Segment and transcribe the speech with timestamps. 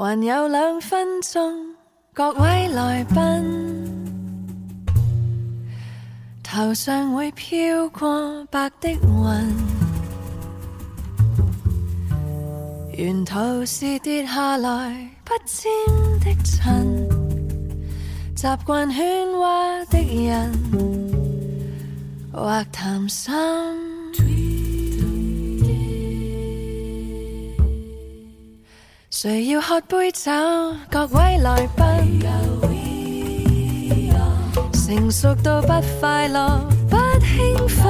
[0.00, 1.66] 还有两分钟，
[2.12, 4.86] 各位来宾，
[6.40, 9.54] 头上会飘过白的云，
[12.96, 17.08] 沿途是跌下来不沾的尘，
[18.36, 19.04] 习惯喧
[19.36, 20.52] 哗的人，
[22.32, 23.28] 或谈心。
[29.20, 30.30] 谁要喝杯酒？
[30.88, 32.22] 各位来宾。
[34.72, 35.68] 成熟到不
[36.00, 37.88] 快乐，不兴奋。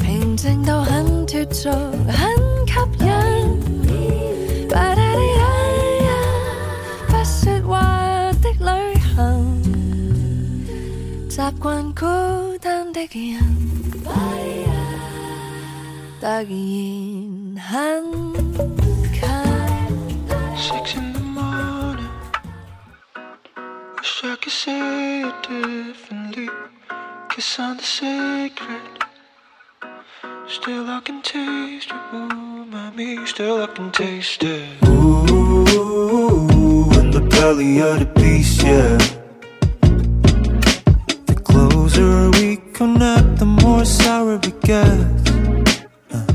[0.00, 1.68] 平静到很脱俗，
[2.08, 3.42] 很吸引。
[4.70, 5.02] 不说话的
[8.58, 9.62] 旅行，
[11.28, 12.06] 习惯孤
[12.62, 13.38] 单的人，
[14.02, 14.08] 突
[17.52, 18.71] 然很。
[24.51, 26.49] could say it differently.
[27.29, 28.81] Kiss on the sacred.
[30.47, 33.25] Still I can taste it, ooh, mommy.
[33.25, 34.83] Still I can taste it.
[34.85, 35.65] Ooh,
[36.99, 38.97] in the belly of the beast, yeah.
[41.25, 45.31] The closer we connect, the more sour it gets.
[46.11, 46.25] Uh.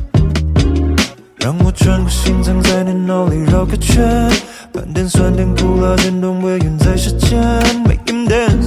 [1.39, 4.31] 让我穿过心脏，在你脑里绕个圈，
[4.73, 7.39] 半点酸甜苦辣，震动微云在舌尖，
[7.85, 8.67] Make him dance.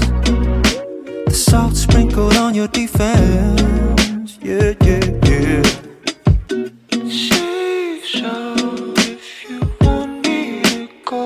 [1.26, 5.64] The salt sprinkled on your defense, yeah, yeah, yeah.
[7.10, 8.28] Say so
[8.96, 11.26] if you want me to go.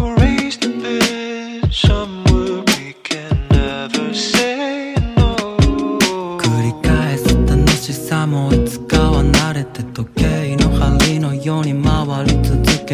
[0.00, 5.34] Or raise the bed somewhere we can never say no.
[6.38, 11.74] 繰り返す楽しさもいつかは慣れて時計の針のように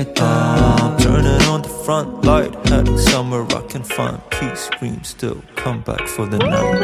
[0.03, 0.97] get down.
[0.97, 4.61] Turning on the front light, heading somewhere I can find peace.
[4.69, 6.79] Scream still, come back for the night.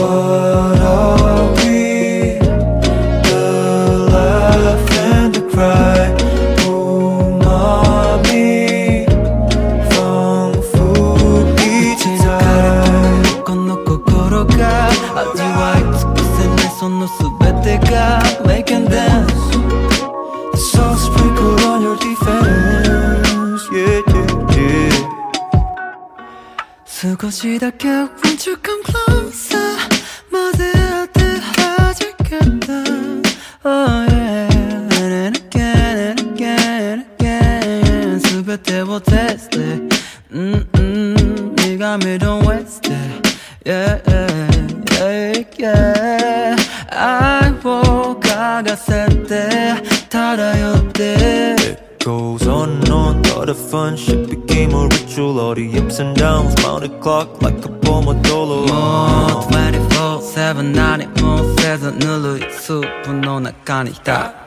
[0.00, 1.29] What
[27.20, 27.86] 少しだけ
[63.69, 64.38] プの中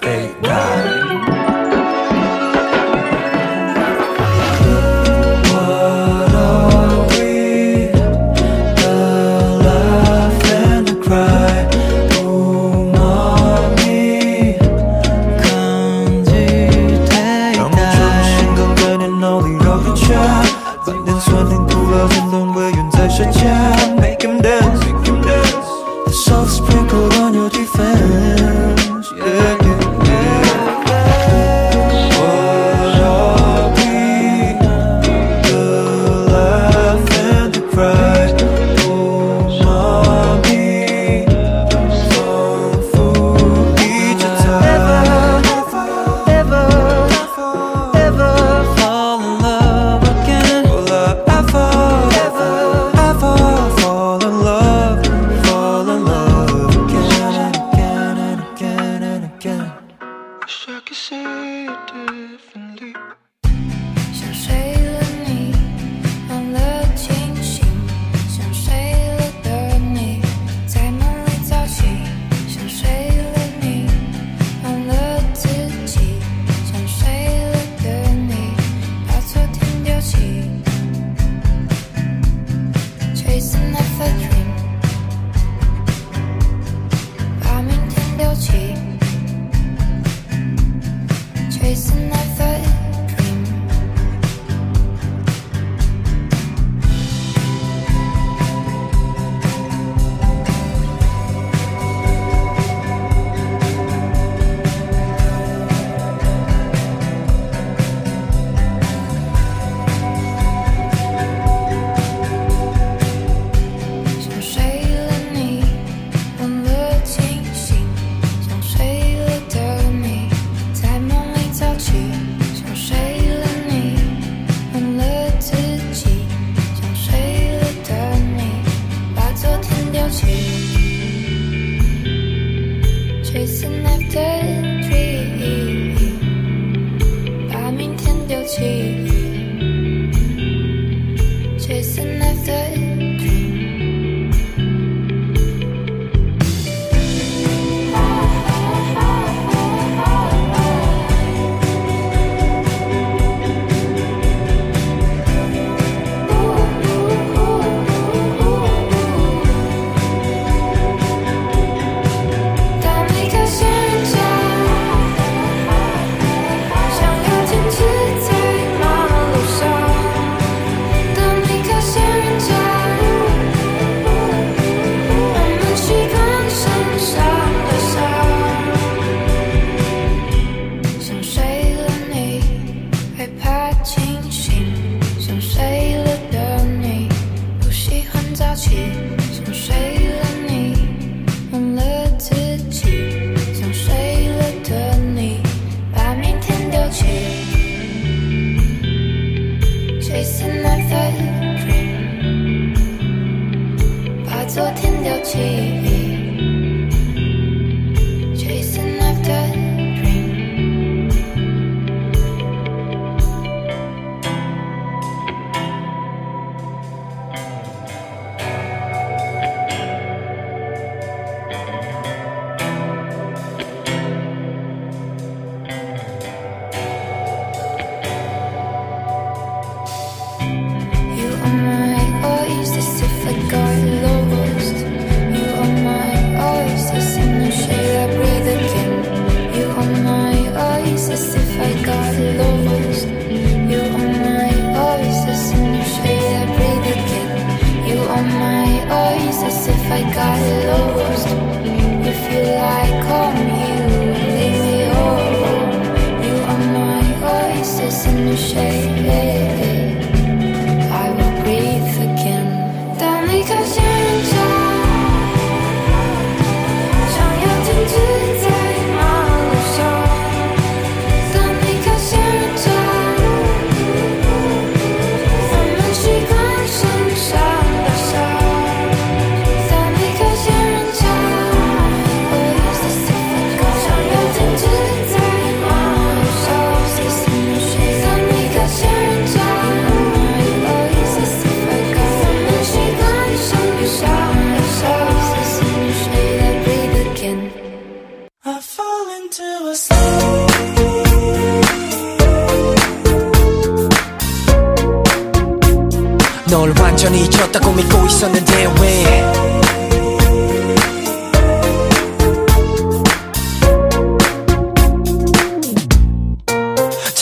[306.53, 309.22] 널 완전히 잊혔다고 믿고 있었는데 왜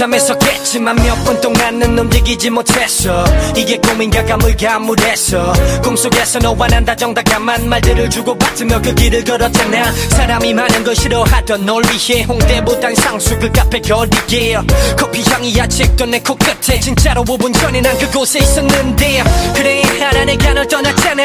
[0.02, 3.24] 잠에서깼지만 몇 분 동안은 움직이지 못했어
[3.56, 5.54] 이게 꿈인가 감을 가 물했어
[5.84, 12.24] 꿈속에서 너와 난 다정다감한 말들을 주고받으며 그 길을 걸었잖아 사람이 많은 걸 싫어하던 널 위해
[12.24, 14.58] 홍대보단 상수그 카페 거리에
[14.98, 20.68] 커피 향이 아직도 내 코끝에 진짜로 5분 전에 난 그곳에 있었는데 그래 알아 내가 널
[20.68, 21.24] 떠났잖아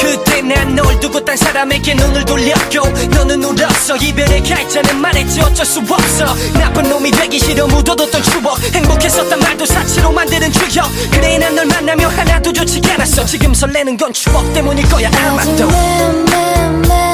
[0.00, 5.78] 그때 난 널 두고 딴 사람에게 눈을 돌렸고 너는 울었어 이별의 갈자는 말했지 어쩔 수
[5.80, 11.66] 없어 나쁜 놈이 되기 싫어 묻어도 없던 추억 행복했었던 말도 사치로 만드는 추억 그래 난널
[11.66, 17.05] 만나며 하나도 좋지 않았어 지금 설레는 건 추억 때문일 거야 아마도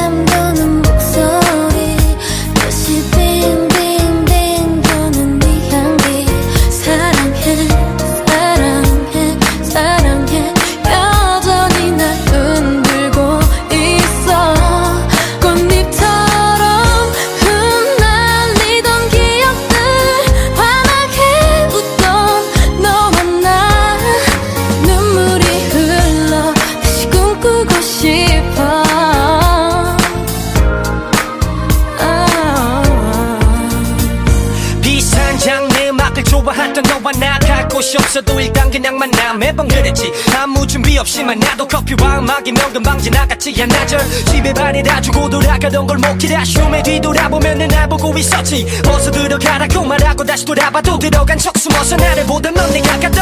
[37.96, 44.00] 없어도 일단 그냥 만나 매번 그랬지 아무 준비 없이 만나도 커피와 음악이 명금방 지나갔지 한나절
[44.24, 50.98] 집에 반이라 주고 돌아가던 걸 못키라 아쉬뒤돌아보면날 보고 있었지 어서 들어가라고 그 말하고 다시 돌아봐도
[50.98, 53.20] 들어간 척 숨어서 나를 보던 넌 내가 가도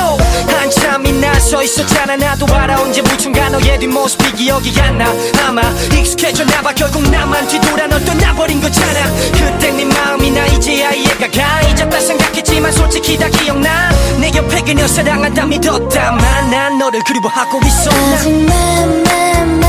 [0.49, 5.05] 한참이 나서 있었잖아 나도 알아 언제 무슨가 너의 뒷모습이 기억이 안나
[5.47, 5.61] 아마
[5.93, 12.01] 익숙해졌나봐 결국 나만 뒤돌아 널 떠나버린 거잖아 그때 네 마음이 나 이제야 이해가 가 잊었다
[12.01, 19.60] 생각했지만 솔직히 다 기억나 내 옆에 그녀 사랑한다 믿었다만 난 너를 그리워하고 있어 아직 맘맘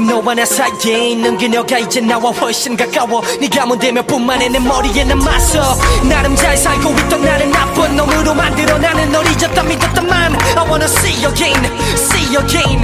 [0.00, 5.04] 지금 너와 나 사이에 있는 그녀가 이제 나와 훨씬 가까워 네가 뭔데면 뿐만에 내 머리에
[5.04, 5.76] 남았어
[6.08, 11.12] 나름 잘 살고 있던 나는 나쁜 놈으로 만들어 나는 널 잊었다 믿었다만 I wanna see
[11.22, 11.60] you again
[11.96, 12.80] see you again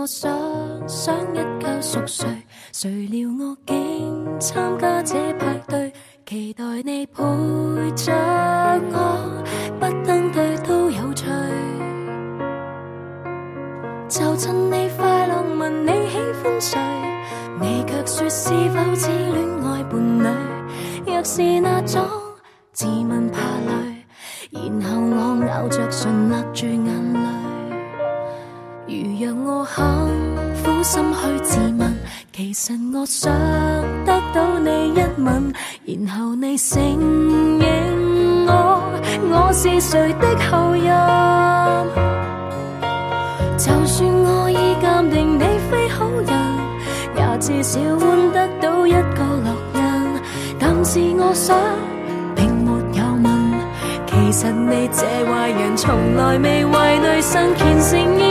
[0.00, 0.30] 我想
[0.86, 2.28] 想一觉熟睡，
[2.72, 5.92] 谁料我竟参加这派对，
[6.24, 7.20] 期待你陪
[7.96, 8.12] 着
[8.92, 9.44] 我，
[9.80, 11.24] 不登对都有趣。
[14.08, 16.78] 就趁你快乐问你喜欢谁，
[17.60, 21.12] 你却说是否似恋爱伴侣？
[21.12, 22.00] 若是那种，
[22.72, 24.06] 自问怕累，
[24.80, 27.47] 然后我咬着唇，勒住眼泪。
[28.90, 29.84] 如若我肯
[30.64, 31.98] 苦心去自问，
[32.32, 33.30] 其实我想
[34.06, 35.52] 得到你一吻，
[36.06, 36.80] 然后你承
[37.58, 38.80] 认我
[39.44, 40.88] 我是谁的后任。
[43.58, 46.32] 就算我已鉴定你非好人，
[47.14, 50.22] 也至少换得到一个烙印。
[50.58, 51.54] 但是我想，
[52.34, 53.60] 并没有问，
[54.06, 57.80] 其实你这坏人从来未为女生虔
[58.18, 58.27] 诚。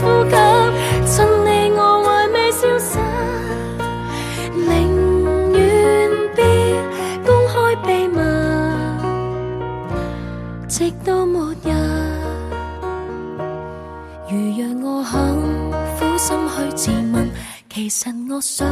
[17.87, 18.67] 其实我想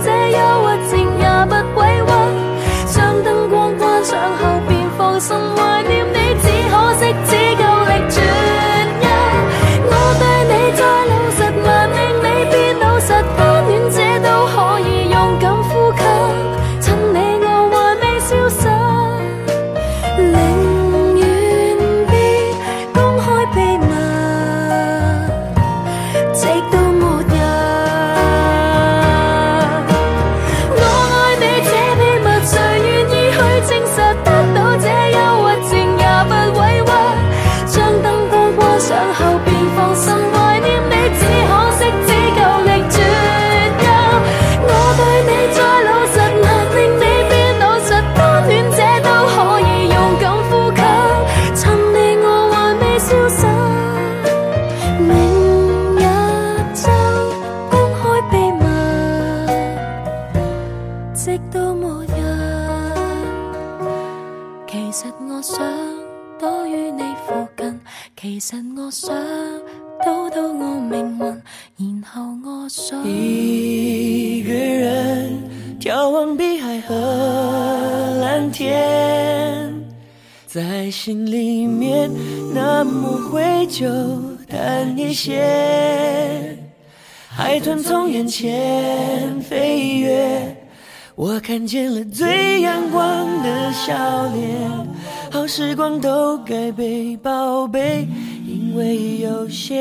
[83.69, 83.87] 就
[84.47, 86.57] 淡一些，
[87.27, 90.41] 海豚从眼前飞越，
[91.13, 94.87] 我看见了最阳光的笑脸。
[95.31, 98.07] 好时光都该被宝贝，
[98.43, 99.75] 因为有限。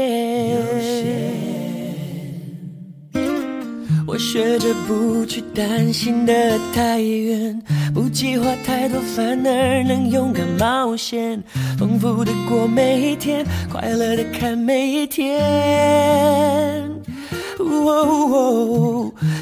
[4.07, 7.78] 我学着不去担心的太远。
[8.09, 11.43] 计划太多，反而能勇敢冒险，
[11.79, 16.89] 丰富地过每一天，快乐地看每一天。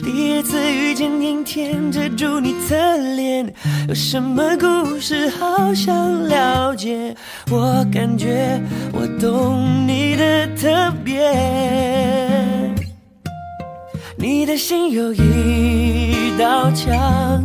[0.04, 2.76] 第一次遇见阴天，遮住你侧
[3.16, 3.52] 脸，
[3.88, 5.28] 有什么故事？
[5.30, 5.94] 好想
[6.26, 7.14] 了解。
[7.50, 8.60] 我感觉
[8.92, 11.20] 我懂你的特别，
[14.16, 17.44] 你的心有一道墙。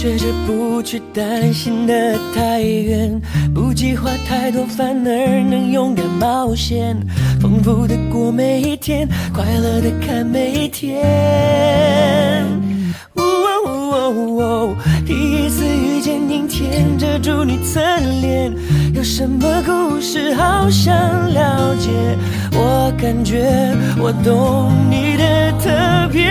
[0.00, 3.20] 学着不去担心得太远，
[3.54, 6.96] 不计划太多，反而能勇敢冒险，
[7.38, 10.96] 丰富地过每一天，快乐地看每一天。
[15.06, 17.78] 第一次遇见阴天，遮住你侧
[18.22, 18.50] 脸，
[18.94, 21.90] 有什么故事好想了解？
[22.52, 23.44] 我感觉
[23.98, 26.30] 我懂你的特别。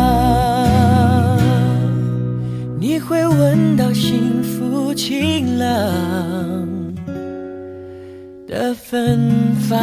[4.17, 6.95] 幸福晴朗
[8.47, 9.28] 的芬
[9.67, 9.78] 芳。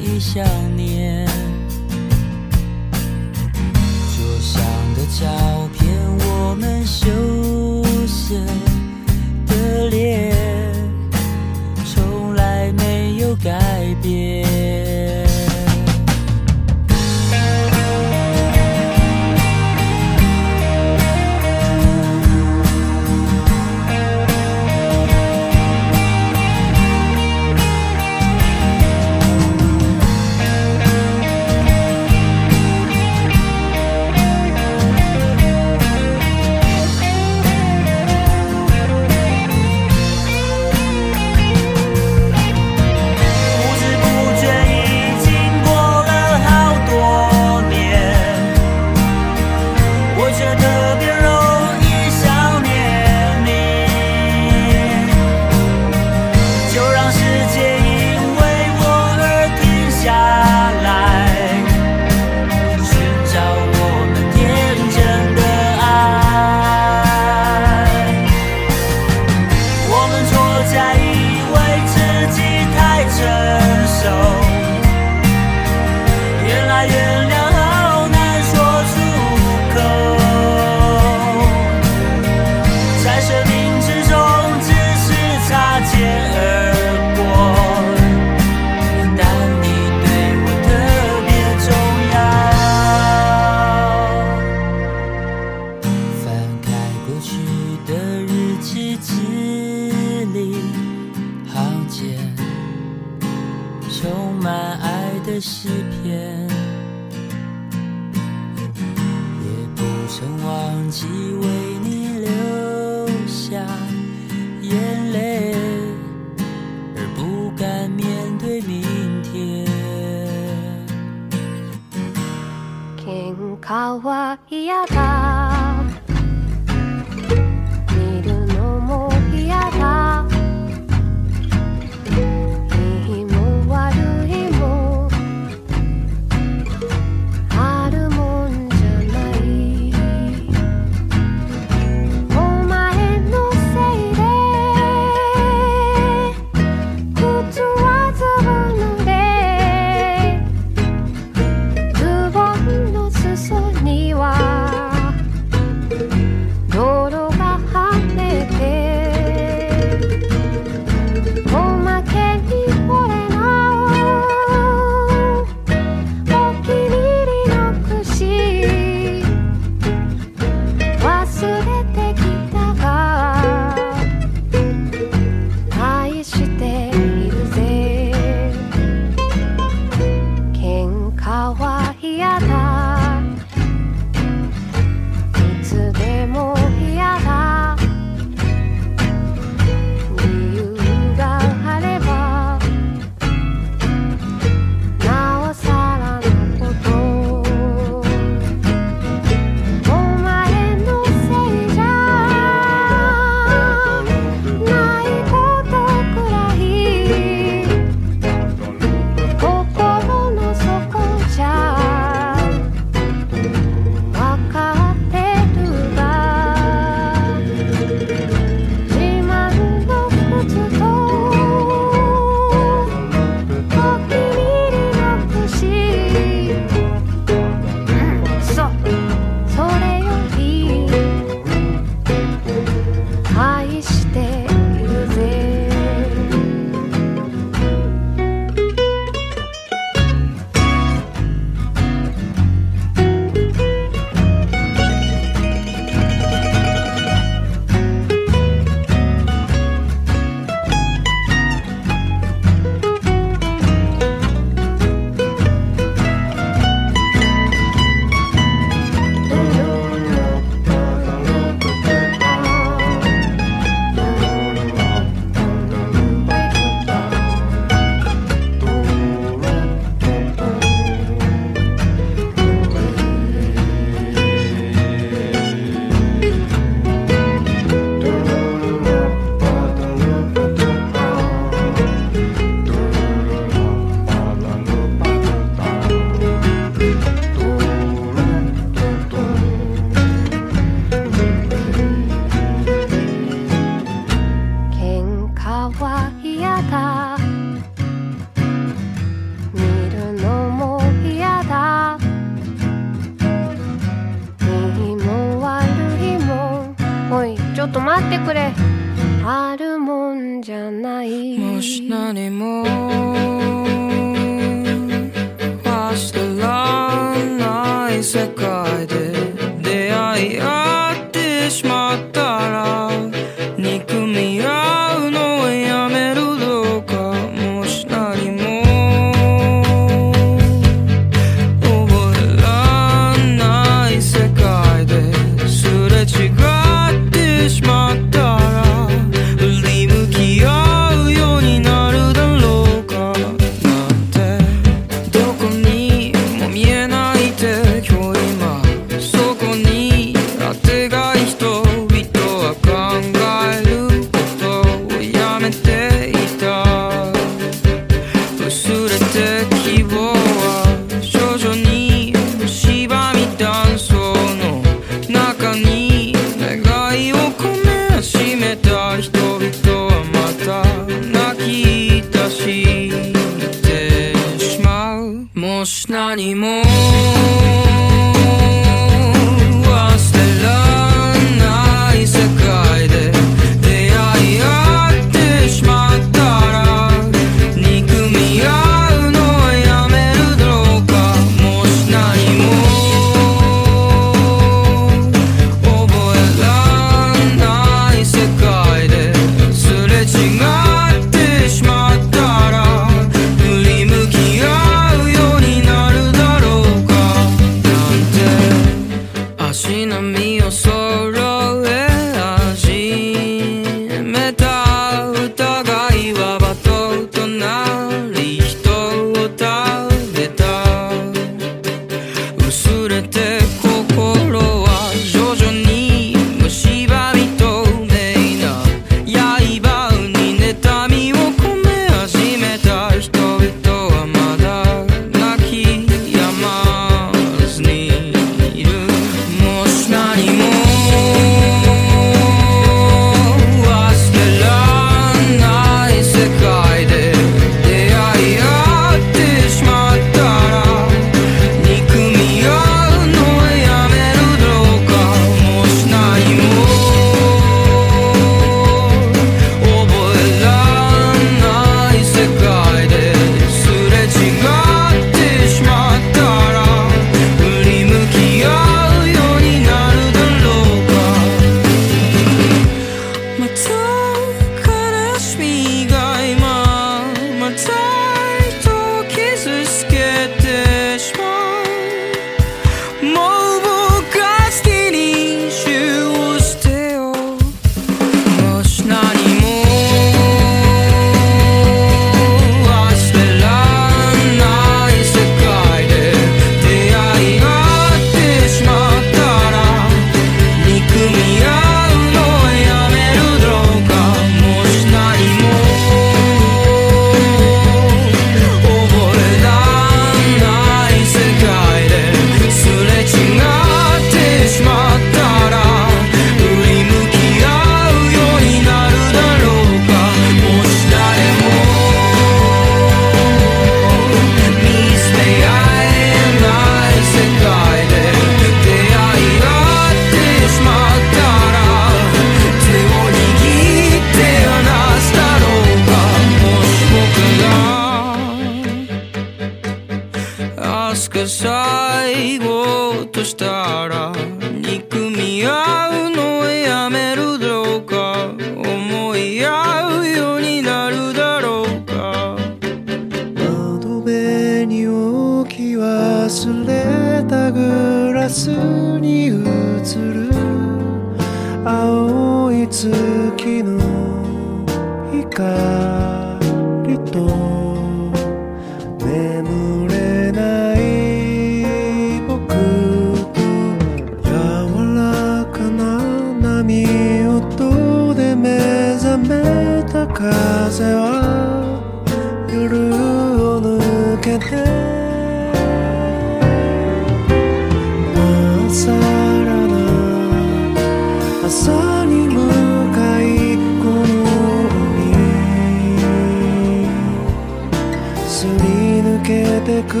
[598.42, 598.54] すり
[599.00, 599.28] 抜け
[599.60, 600.00] てく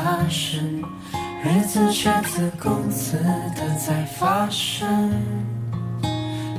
[0.01, 0.59] 踏实，
[1.43, 5.11] 日子却自顾自的在发生。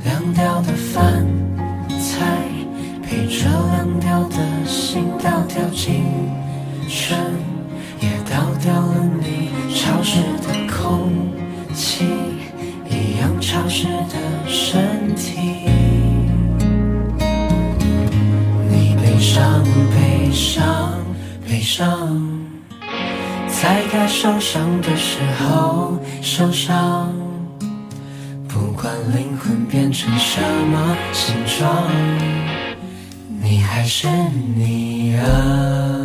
[0.04, 1.26] 凉掉的饭
[1.88, 2.26] 菜，
[3.02, 4.36] 陪着凉掉的
[4.66, 6.04] 心，倒掉青
[6.86, 7.39] 春。
[24.22, 27.10] 受伤的时候，受伤。
[28.46, 31.82] 不管灵魂变成什么形状，
[33.42, 34.06] 你还是
[34.54, 35.96] 你啊。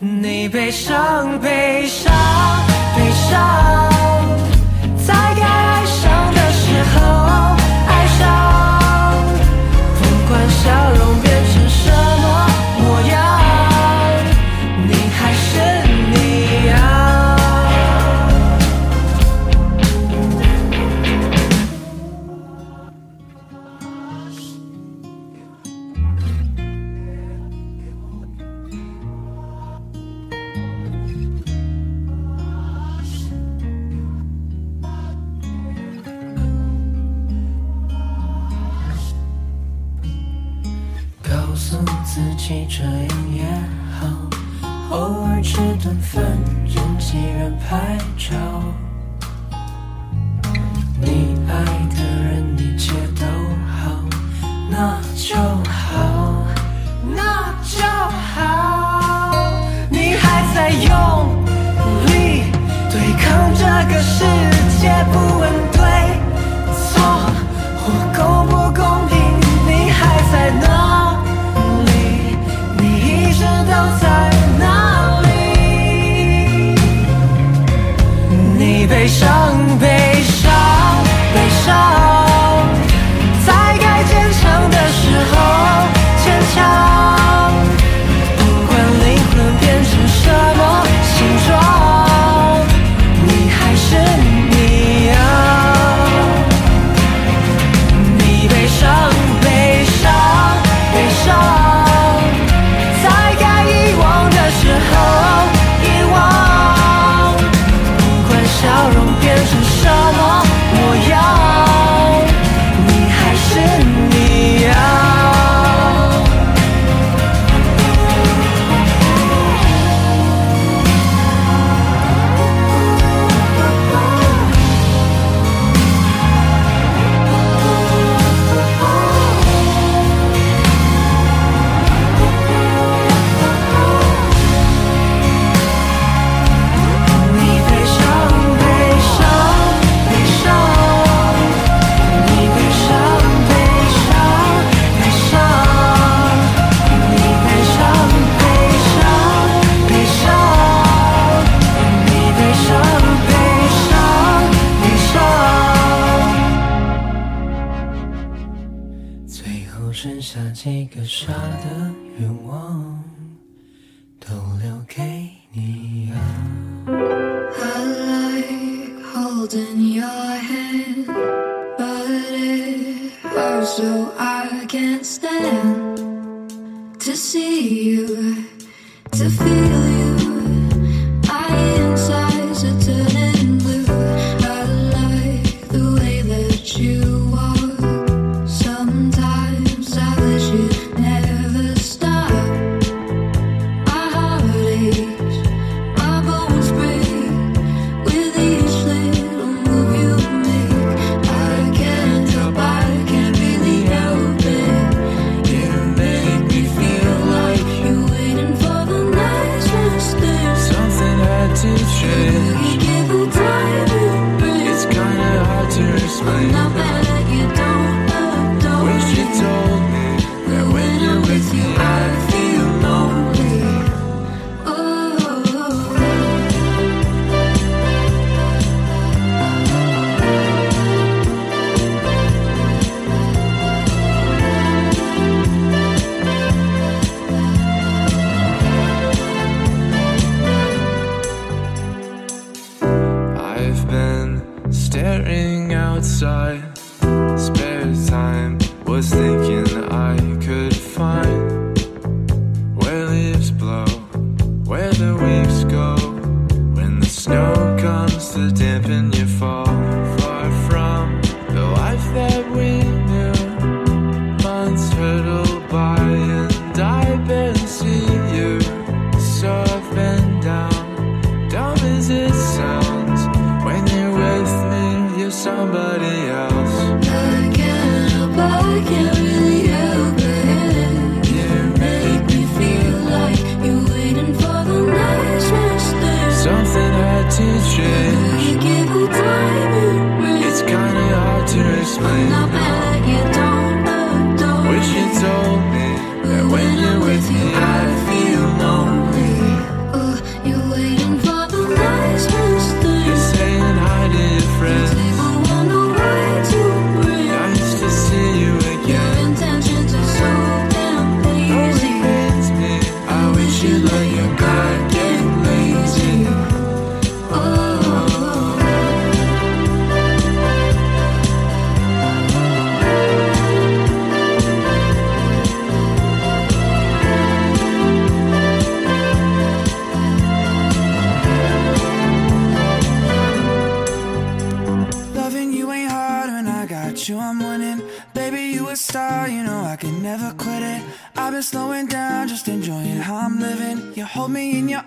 [0.00, 2.12] 你悲伤，悲伤，
[2.94, 3.81] 悲伤。
[45.42, 46.22] 吃顿饭，
[46.66, 48.62] 人挤人拍照。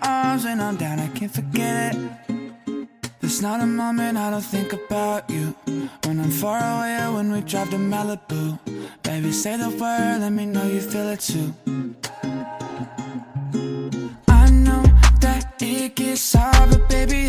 [0.00, 2.88] your arms when I'm down, I can't forget it
[3.20, 5.54] There's not a moment I don't think about you
[6.04, 8.58] When I'm far away or when we drive to Malibu
[9.02, 11.52] Baby, say the word, let me know you feel it too
[14.28, 14.82] I know
[15.20, 17.25] that it gets hard, but baby,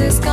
[0.00, 0.29] Francisco.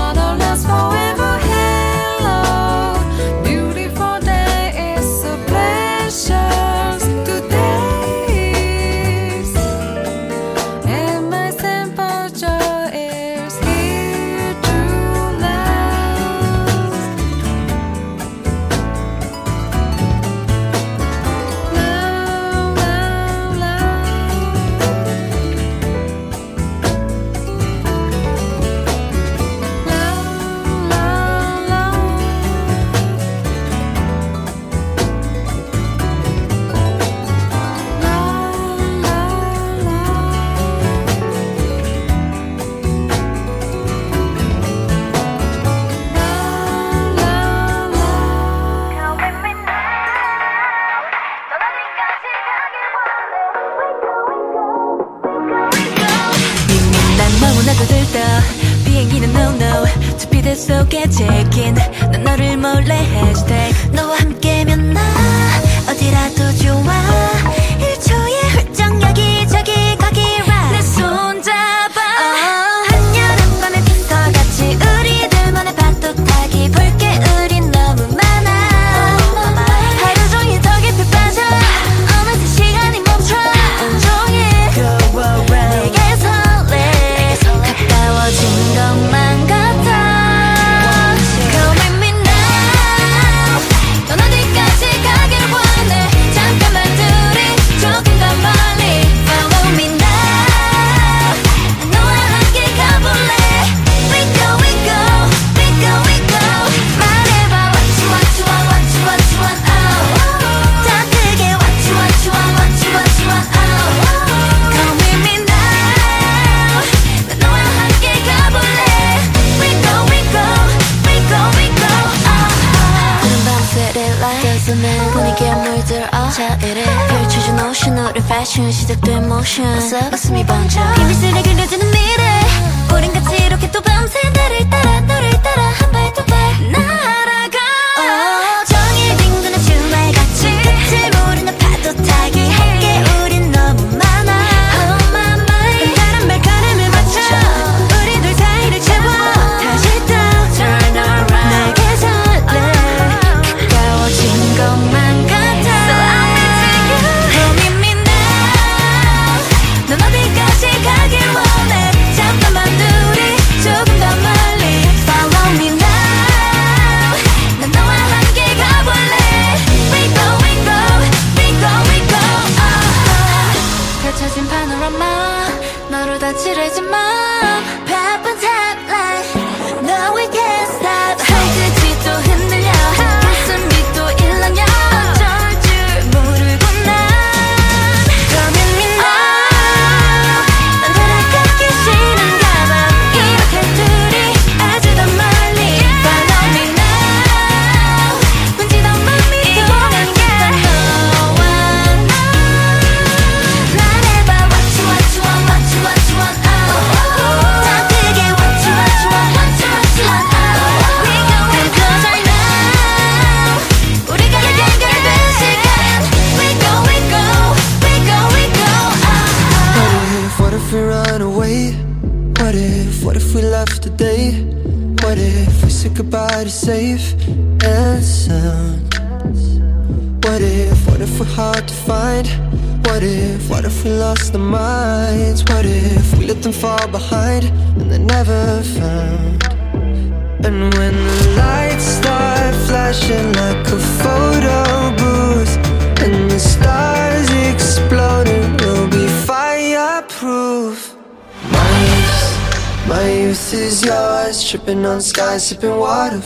[255.37, 256.19] gossiping water.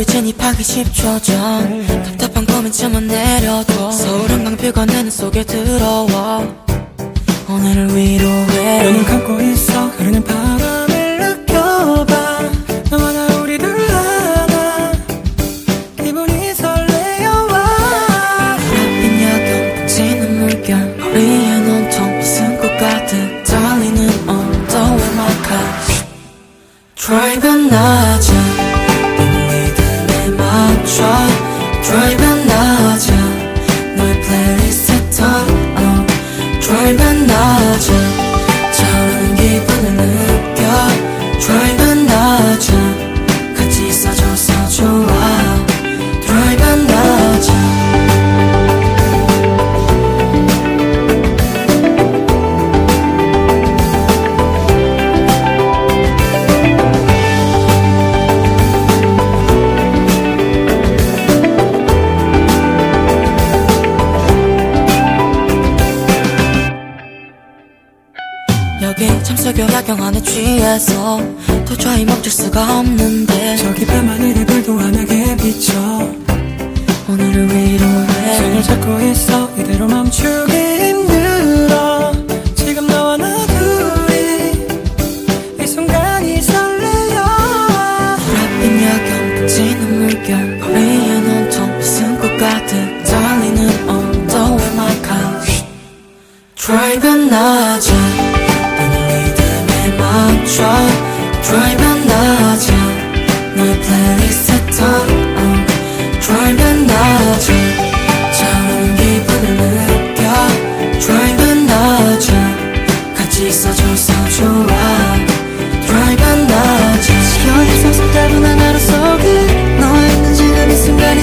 [0.00, 6.42] 우리 진입하기 10초 전 답답한 고민쯤은 내려둬 서울 한강뷰가 내 눈속에 들어와
[7.50, 10.89] 오늘을 위로해 눈을 감고 있어 흐르는 바람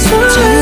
[0.10, 0.57] 这。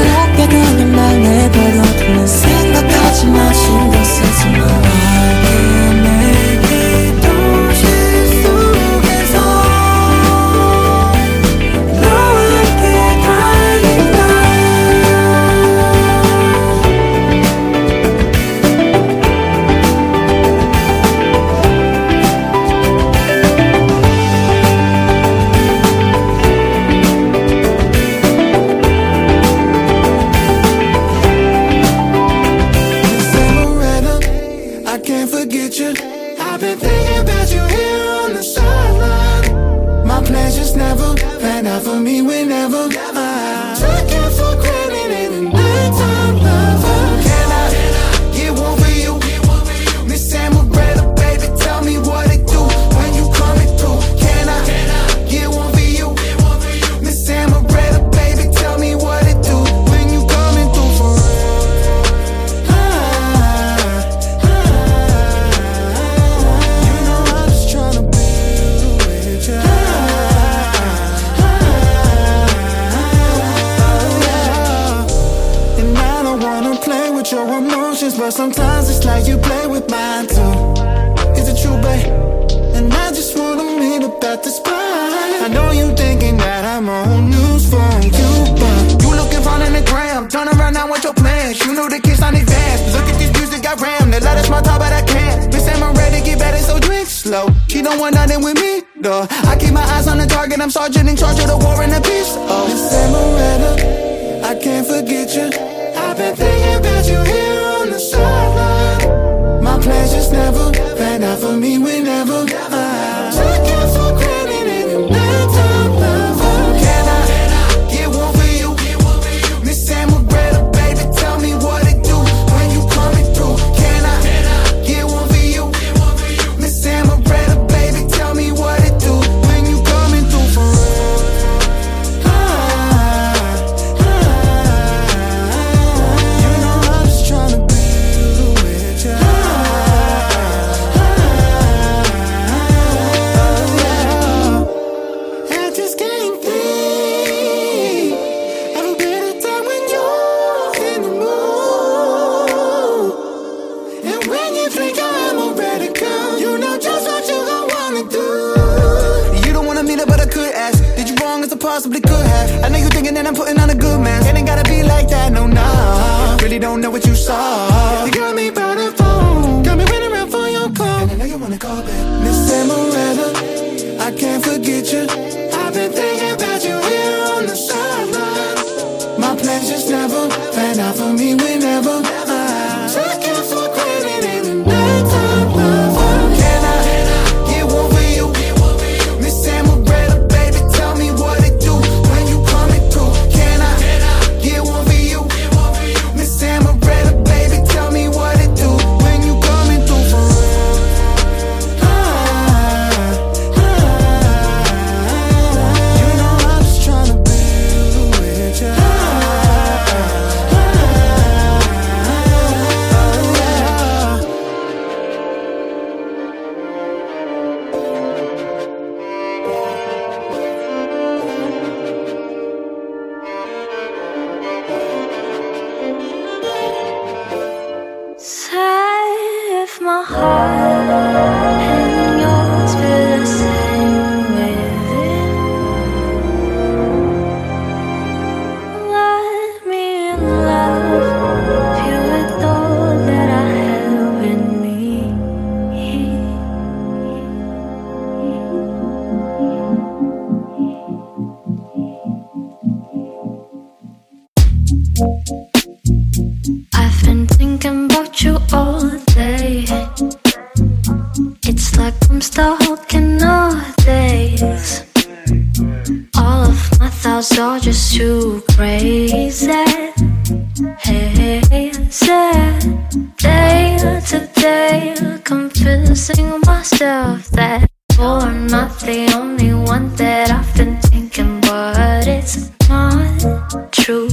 [273.18, 273.78] Day
[274.10, 277.66] to day Convincing myself that
[277.98, 284.10] You're not the only one That I've been thinking But it's not true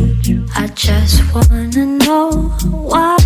[0.54, 2.30] I just wanna know
[2.90, 3.16] Why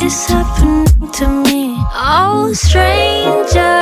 [0.00, 3.75] it's happening to me Oh stranger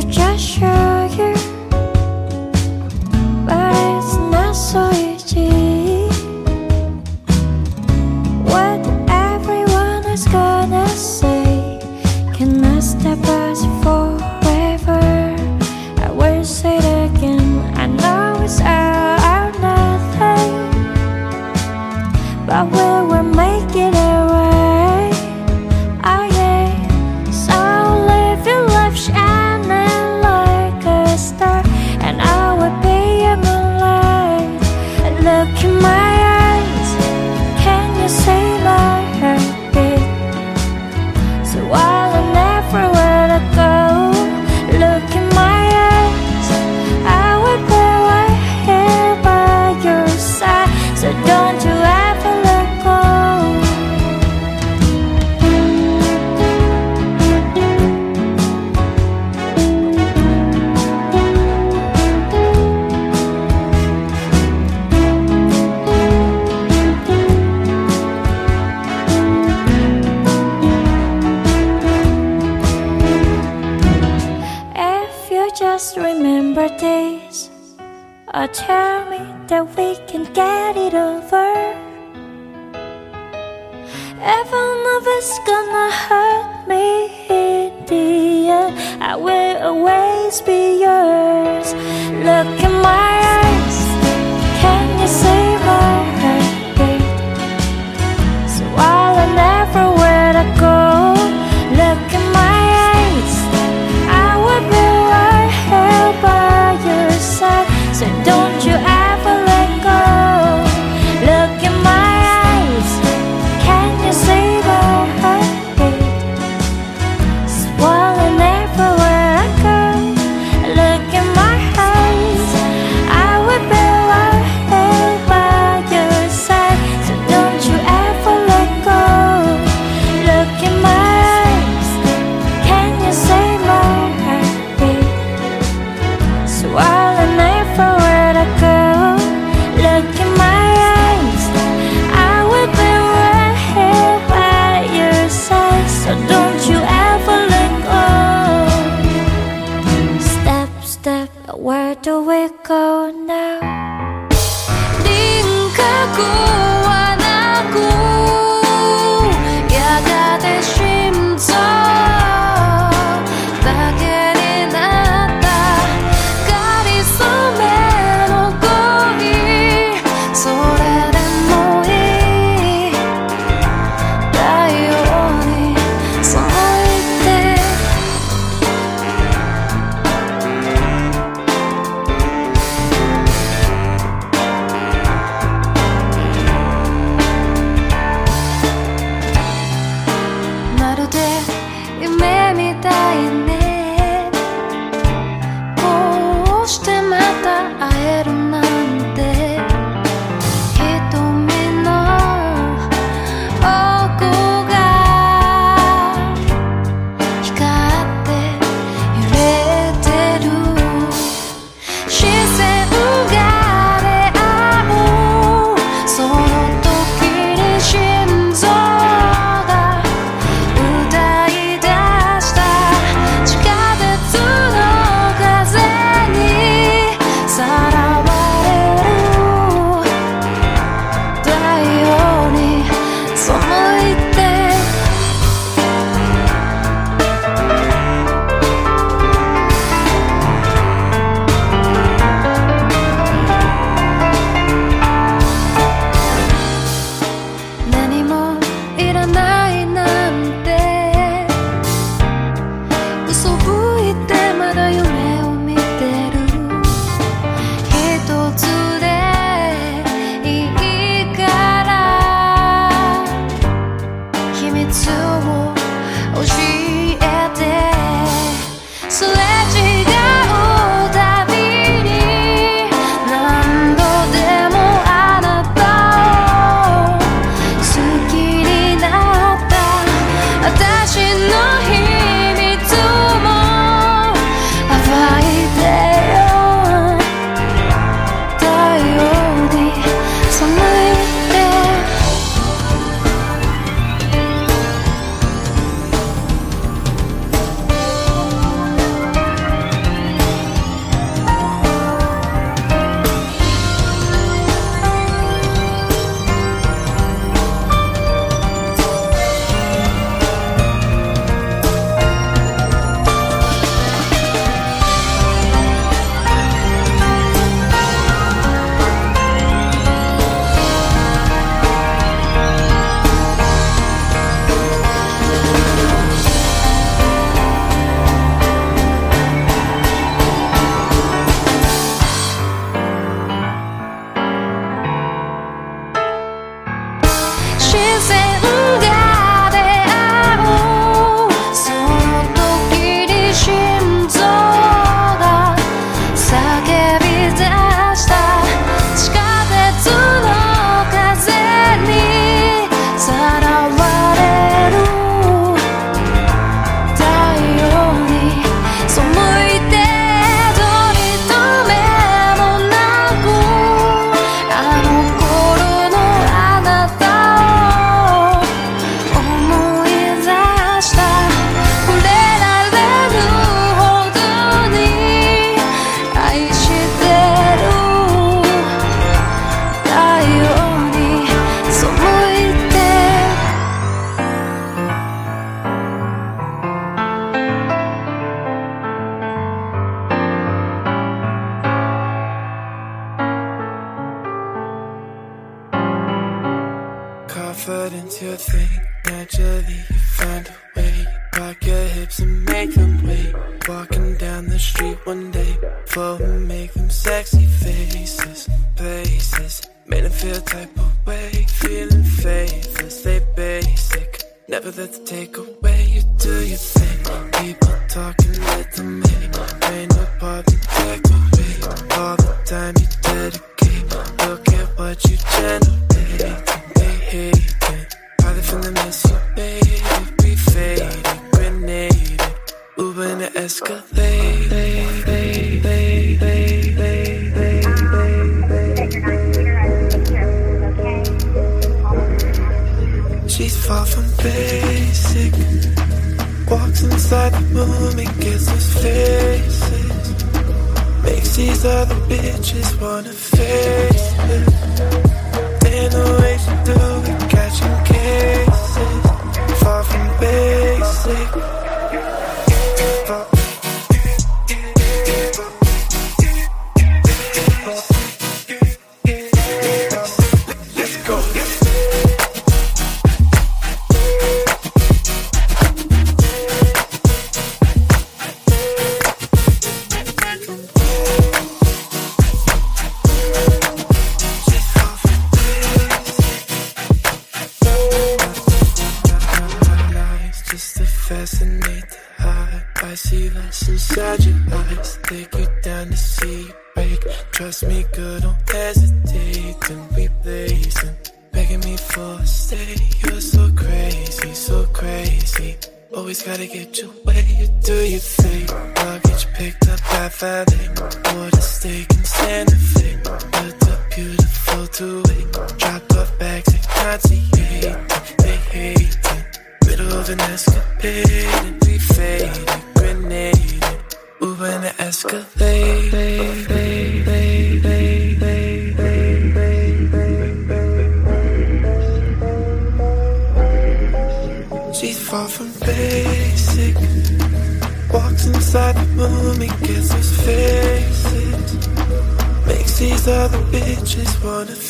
[0.00, 1.32] could just show you
[3.46, 5.03] But it's not so easy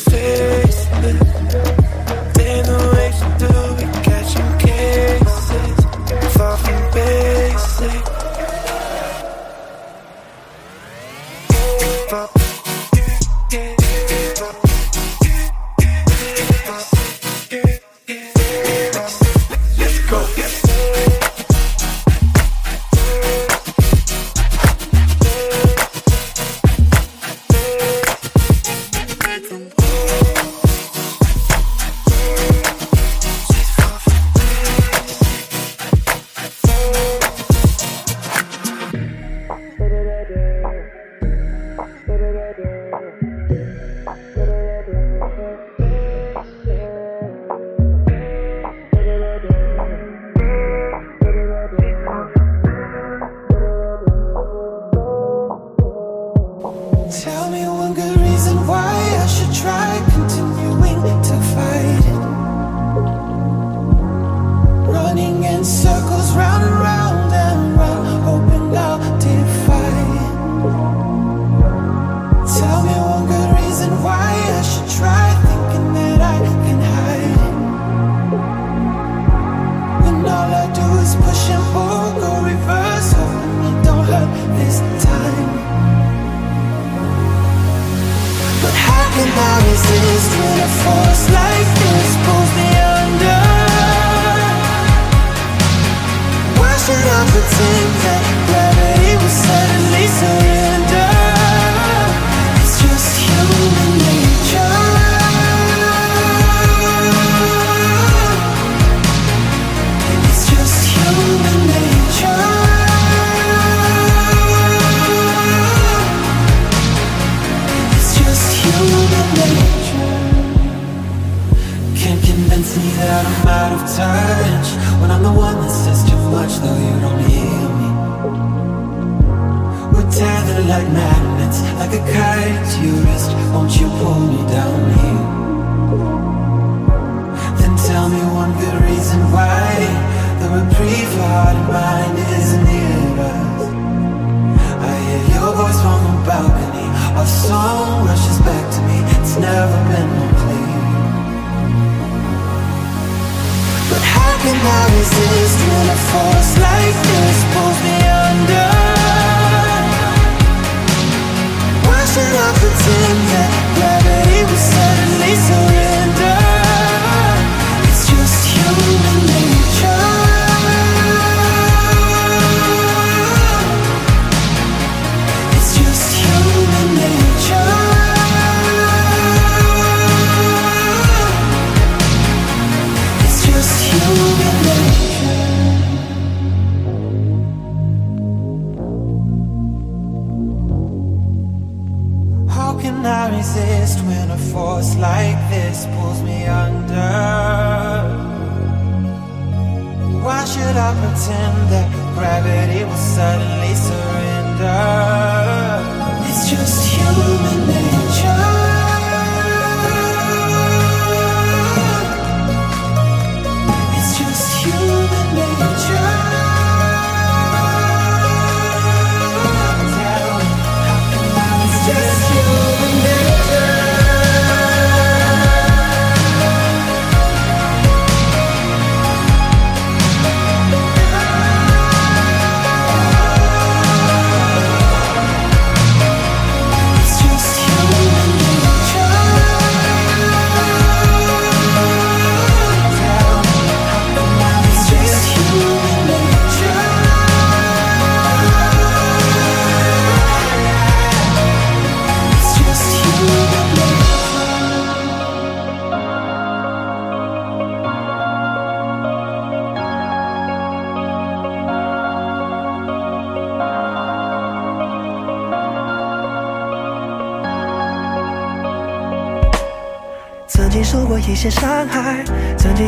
[0.09, 1.84] face it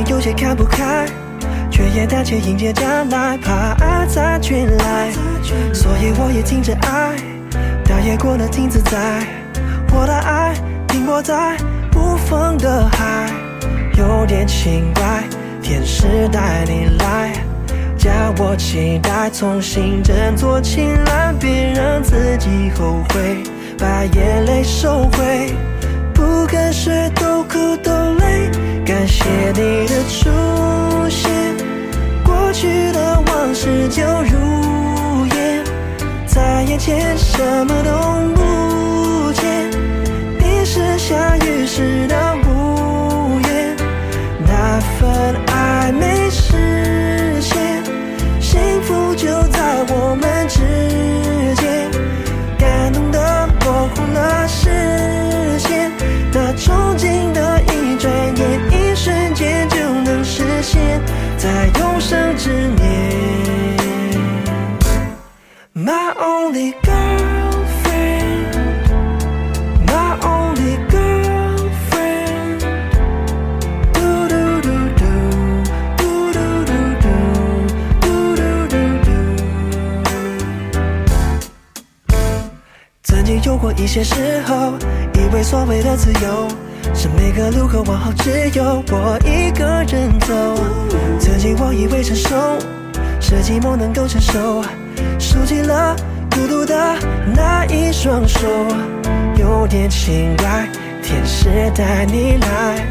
[0.10, 1.06] 有些看不开，
[1.70, 5.12] 却也胆怯迎接将来，怕爱再卷来。
[5.74, 7.14] 所以我也停止爱，
[7.84, 9.22] 大也过了挺自在。
[9.94, 10.56] 我的爱
[10.88, 11.58] 停泊在
[11.94, 13.30] 无风的海，
[13.98, 15.24] 有点奇怪。
[15.62, 17.34] 天使带你来，
[17.98, 23.44] 叫我期待重新振作起来，别让自己后悔，
[23.78, 25.54] 把眼泪收回。
[26.50, 28.50] 跟谁都哭都累，
[28.86, 30.30] 感谢你的出
[31.10, 31.30] 现。
[32.24, 35.64] 过去的往事就如烟，
[36.26, 39.44] 在眼前什么都不见。
[40.40, 42.16] 你是下雨时的
[42.48, 43.76] 屋檐，
[44.46, 47.84] 那份爱没实现，
[48.40, 51.92] 幸福就在我们之间，
[52.58, 54.70] 感动的模糊了视
[55.57, 55.57] 线。
[56.34, 58.62] 那憧憬的一转眼，
[58.92, 61.02] 一瞬间就能实现，
[61.38, 62.88] 在有生之年。
[65.74, 67.27] My only girl。
[83.78, 84.74] 一些时候，
[85.14, 86.48] 以为所谓的自由，
[86.96, 90.34] 是每个路口往后只有我一个人走。
[91.20, 92.36] 曾经我以为成熟，
[93.22, 94.64] 是寂寞能够承受，
[95.20, 95.96] 收起了
[96.32, 96.76] 孤独的
[97.36, 98.40] 那一双手。
[99.38, 100.68] 有点奇怪，
[101.04, 102.84] 天使带你来，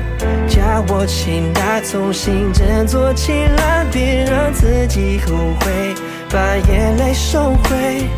[0.48, 5.94] 叫我期待重新振作起来，别让自己后悔，
[6.30, 8.08] 把眼泪收回。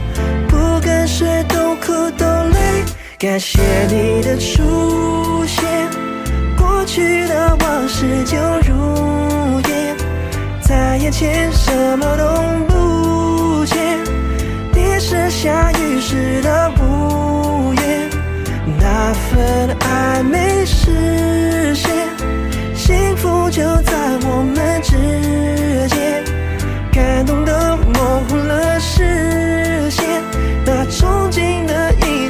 [1.48, 2.84] 都苦都累，
[3.18, 5.64] 感谢你的出现。
[6.56, 8.36] 过去的往事就
[8.68, 9.96] 如烟，
[10.60, 13.76] 在眼前什么都不见。
[14.72, 18.08] 你是下雨时的屋檐，
[18.80, 21.90] 那份爱没实现，
[22.76, 23.92] 幸福就在
[24.22, 26.22] 我们之间。
[26.92, 29.37] 感动得模糊了视。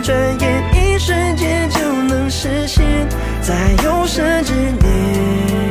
[0.09, 2.83] 转眼一瞬间就能实现，
[3.43, 3.55] 在
[3.85, 5.69] 有生之年。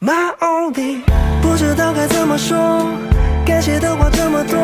[0.00, 1.00] My only，
[1.42, 2.56] 不知道该怎么说，
[3.44, 4.56] 感谢的话这么多，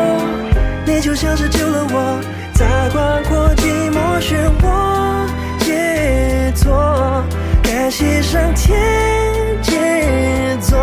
[0.85, 2.19] 你就像是救了我，
[2.53, 5.27] 在广阔寂寞漩涡，
[5.59, 7.21] 解脱，
[7.63, 8.79] 感谢上天，
[9.61, 10.77] 杰作，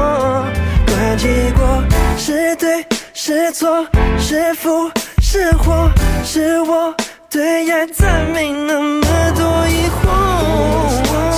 [0.87, 1.83] 管结果
[2.19, 2.85] 是对
[3.15, 3.87] 是错
[4.19, 4.69] 是福。
[5.35, 5.91] 是火，
[6.23, 6.95] 是我
[7.29, 9.01] 对爱再没那么
[9.35, 11.34] 多疑惑。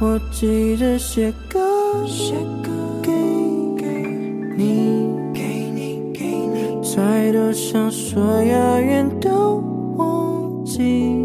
[0.00, 1.58] 我急着写歌，
[2.06, 2.70] 写歌
[3.02, 3.10] 给
[4.56, 5.42] 你，给
[5.74, 9.56] 你，给你，再多想说，遥远都
[9.96, 11.20] 忘记。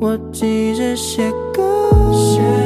[0.00, 1.62] 我急着写歌。
[2.12, 2.59] 写。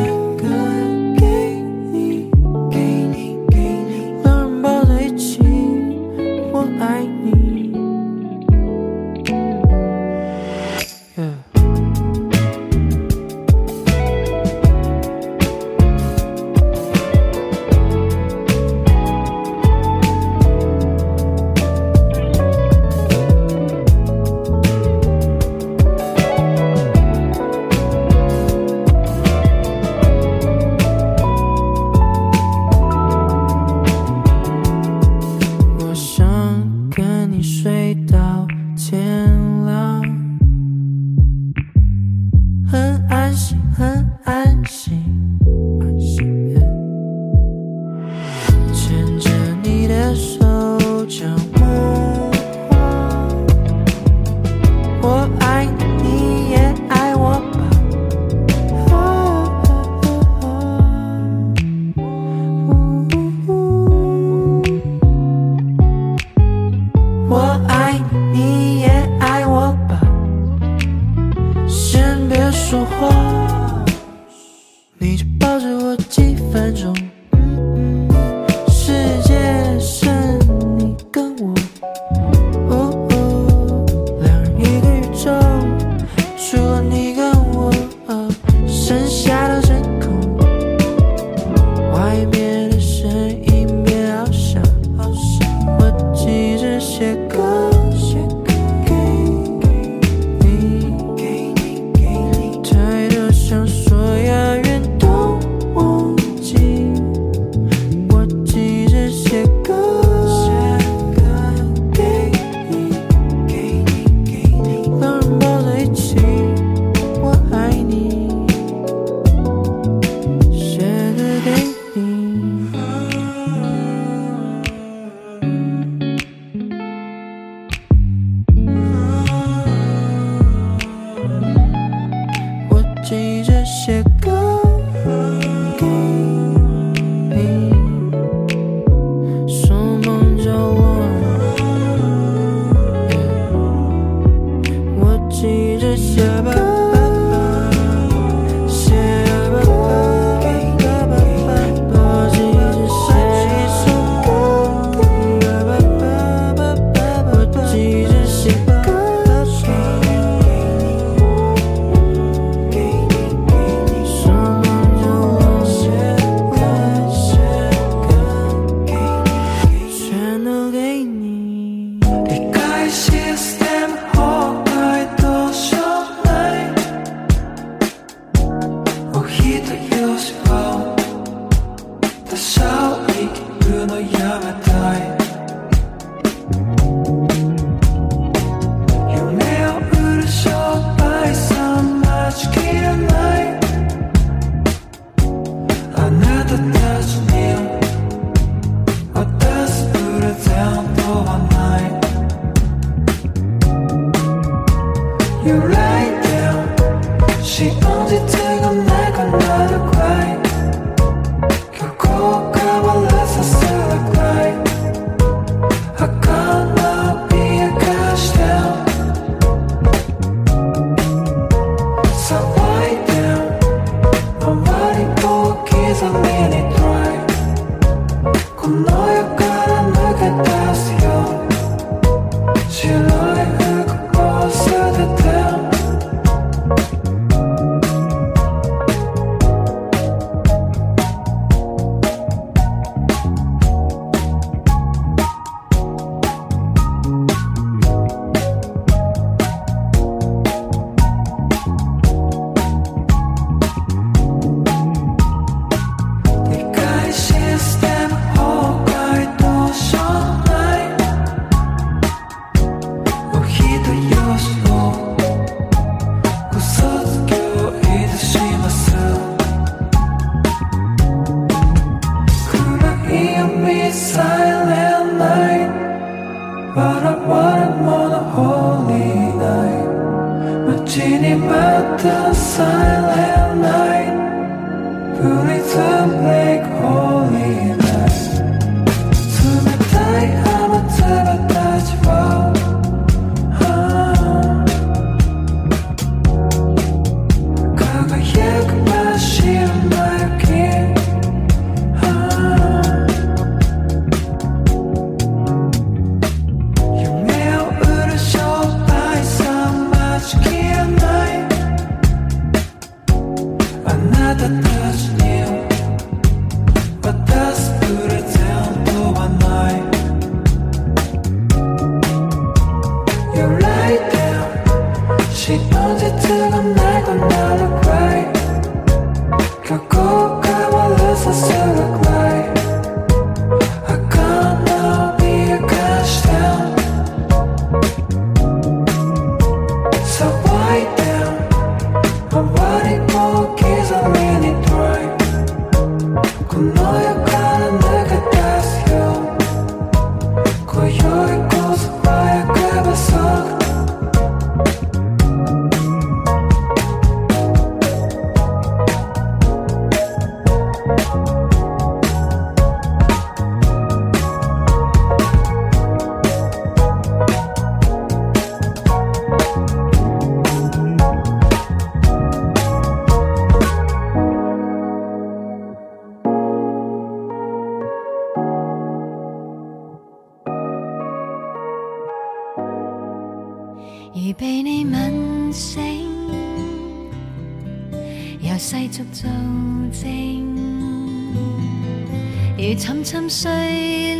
[393.36, 393.50] 睡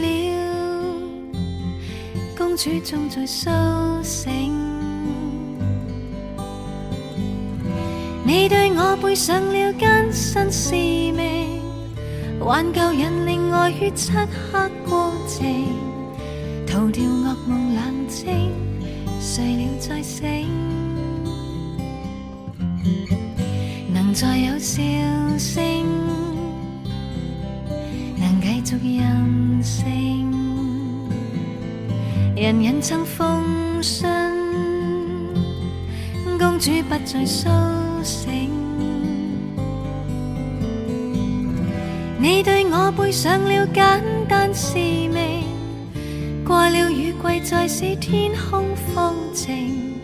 [0.01, 0.85] 了，
[2.36, 3.49] 公主终在苏
[4.03, 4.53] 醒。
[8.24, 11.61] 你对我背上了艰辛使命，
[12.41, 14.11] 挽救人令爱血漆。
[37.05, 37.51] 在苏
[38.02, 38.51] 醒，
[42.18, 45.44] 你对我背上了简单使命。
[46.47, 49.98] 过了雨季，再使天空放晴，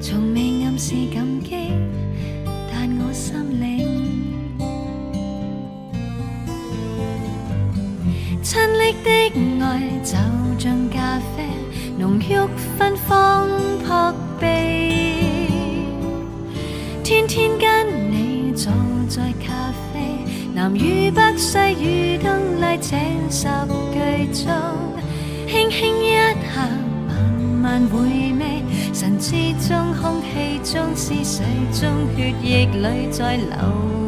[0.00, 0.94] 从未暗示。
[31.08, 31.42] 思谁，
[31.80, 33.99] 中，血液里在流。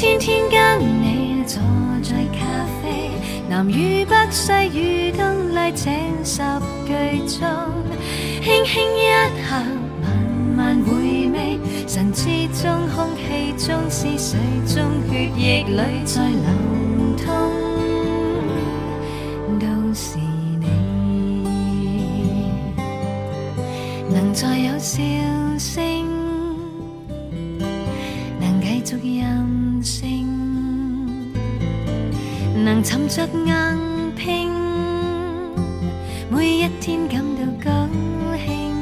[0.00, 1.60] 天天跟你坐
[2.04, 2.46] 在咖
[2.80, 3.10] 啡，
[3.48, 5.90] 南与北、西与东，拉请
[6.24, 6.38] 十
[6.86, 7.48] 句钟，
[8.40, 9.56] 轻轻一口，
[10.56, 11.58] 慢慢回味，
[11.88, 12.26] 神之
[12.62, 14.36] 中、空气中、思绪
[14.72, 16.48] 中、血液里在流
[17.16, 17.52] 通，
[19.58, 20.16] 都是
[20.60, 21.42] 你，
[24.14, 25.00] 能在有笑
[25.58, 25.87] 声。
[33.08, 34.50] 着硬拼，
[36.30, 37.88] 每一天感到高
[38.36, 38.74] 兴。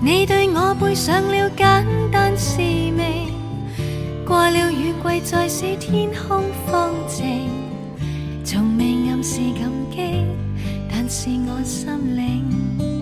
[0.00, 3.32] 你对我背上了简单使命，
[4.26, 7.48] 过了雨季再使天空风晴，
[8.42, 10.24] 从未暗示感激，
[10.90, 12.95] 但是我心领。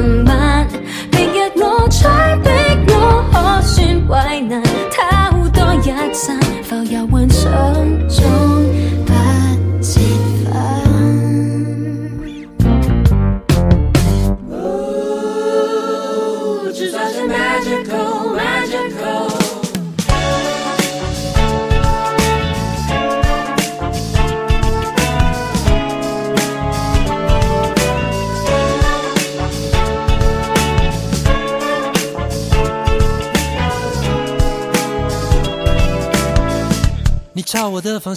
[0.00, 0.47] 吧。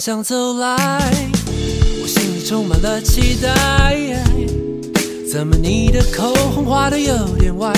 [0.04, 0.74] 向走来，
[2.02, 3.48] 我心里充满了期待。
[5.30, 7.72] 怎么你的口红画的有点歪，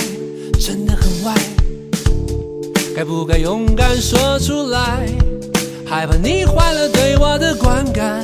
[0.58, 1.34] 真的很歪。
[2.96, 5.06] 该不该勇敢说出来？
[5.86, 8.22] 害怕你坏了对我的观感，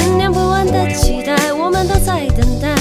[2.05, 2.73] 在等待，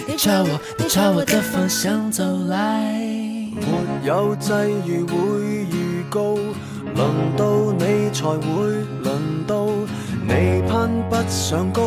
[0.06, 3.11] 你朝我，你朝我的方向走来。
[3.62, 4.52] 没有际
[4.86, 5.16] 遇会
[5.70, 6.36] 预告，
[6.96, 8.64] 轮到你才会
[9.04, 9.66] 轮到，
[10.28, 11.82] 你攀不上高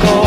[0.00, 0.21] go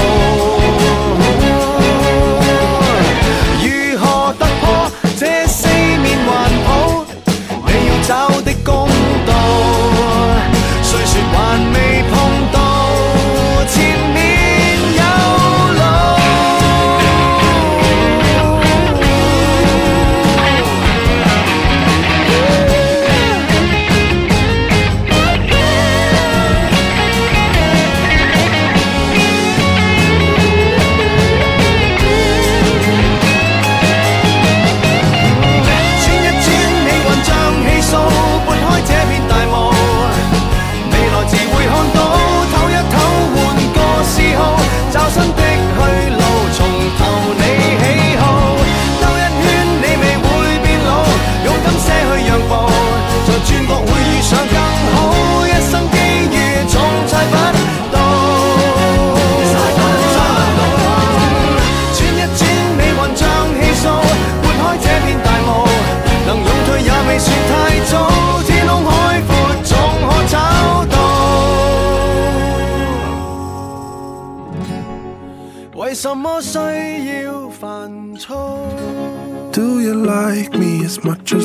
[81.05, 81.44] much as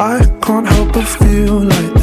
[0.00, 1.97] I can't help but feel like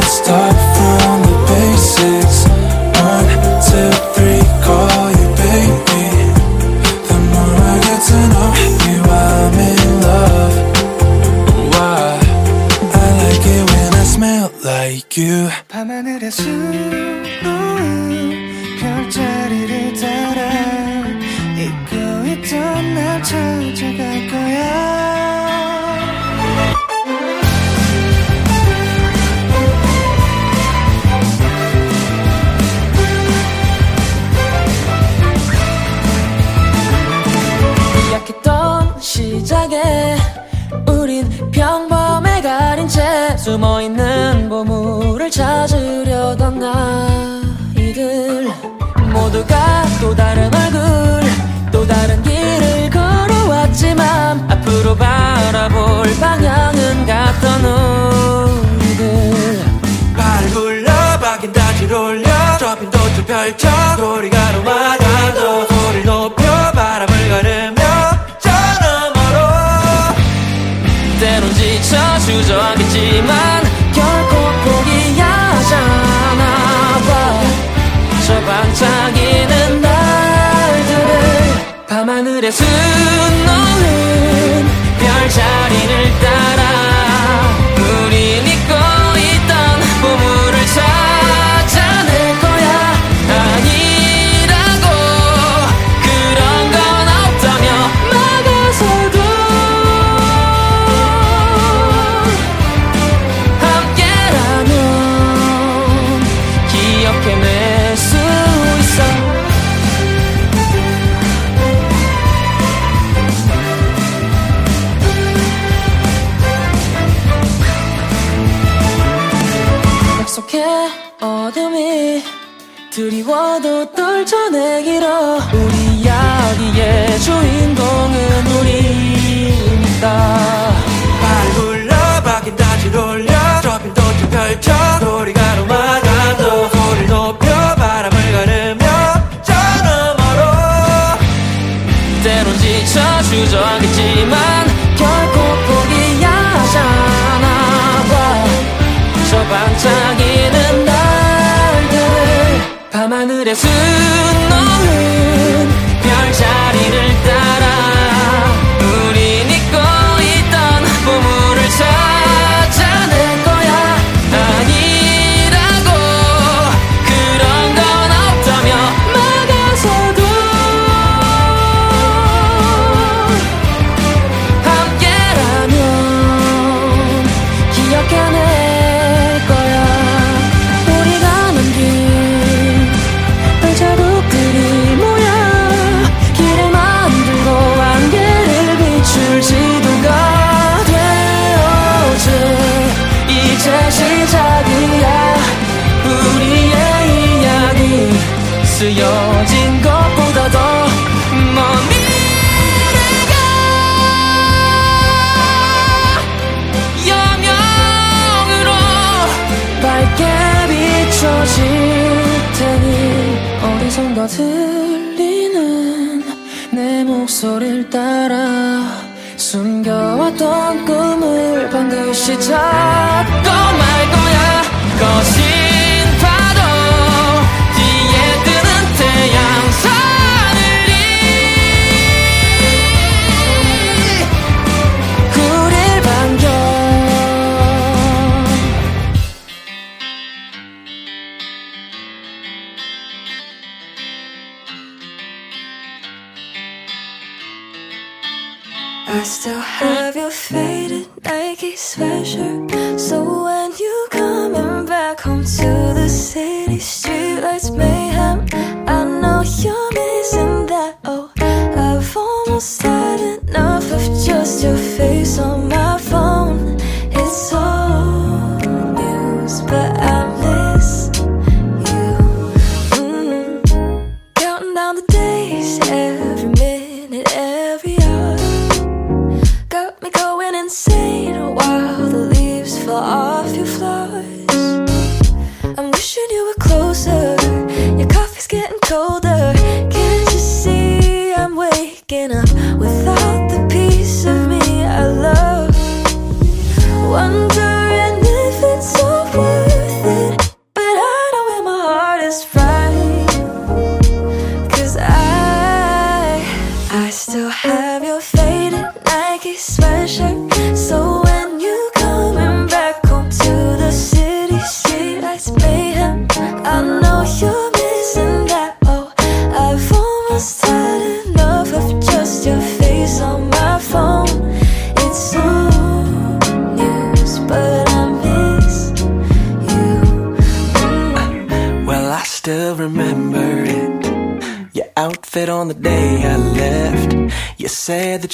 [0.06, 0.75] start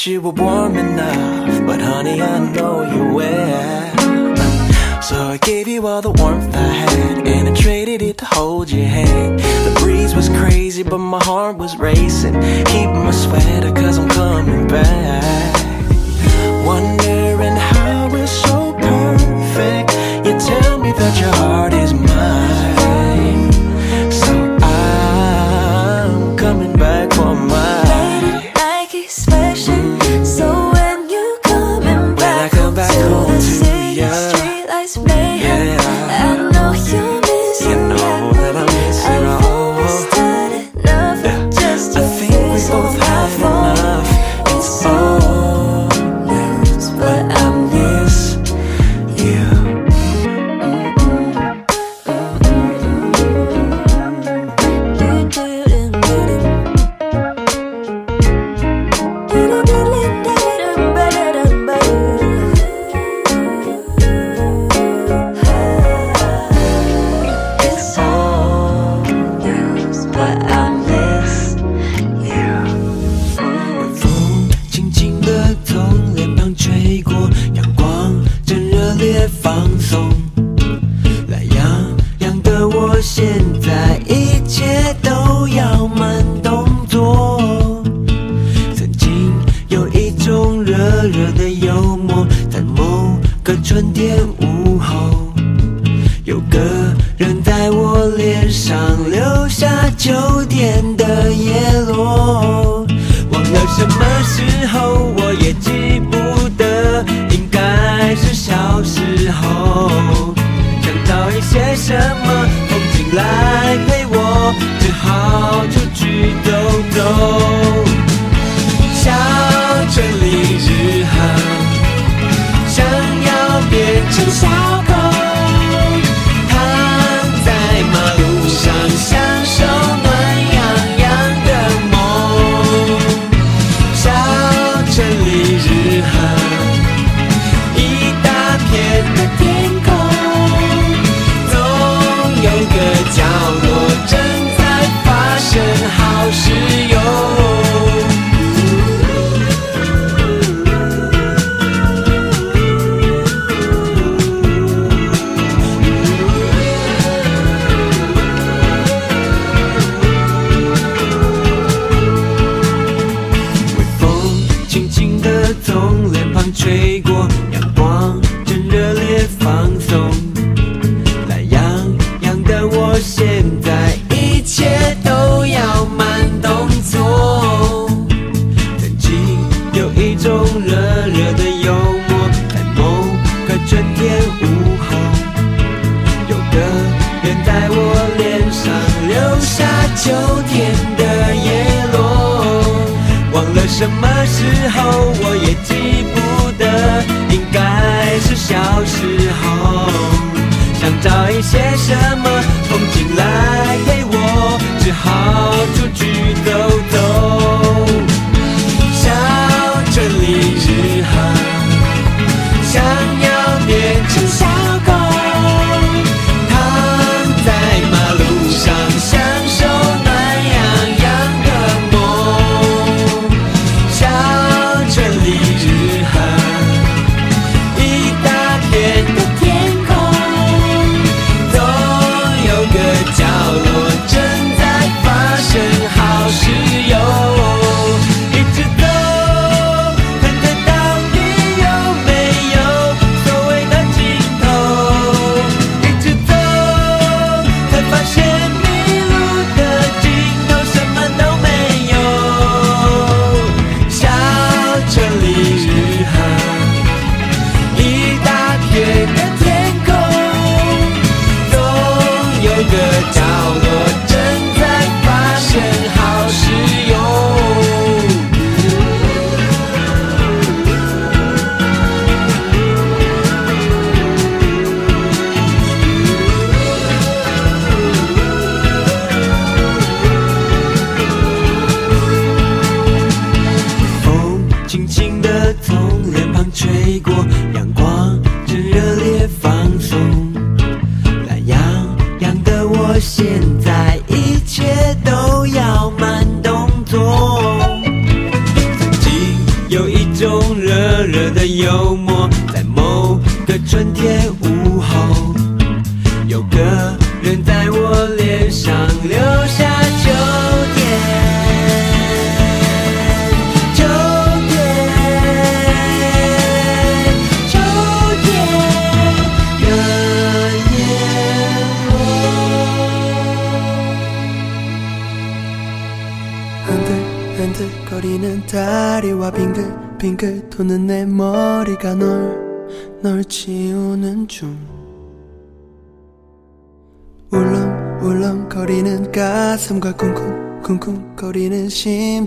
[0.07, 0.33] you were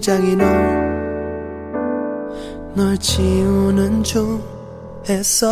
[0.05, 0.35] 심장이
[2.75, 4.39] 널널 지우는 중
[5.09, 5.47] 애써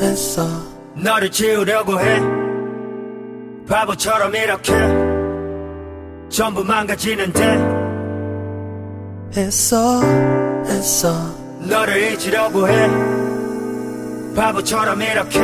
[0.00, 0.46] 애써
[0.94, 2.20] 너를 지우려고 해
[3.68, 4.72] 바보처럼 이렇게
[6.28, 7.42] 전부 망가지는데
[9.36, 10.00] 애써
[10.66, 11.34] 애써
[11.68, 12.86] 너를 잊으려고 해
[14.36, 15.40] 바보처럼 이렇게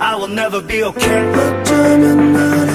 [0.00, 2.65] I will never be okay 어쩌면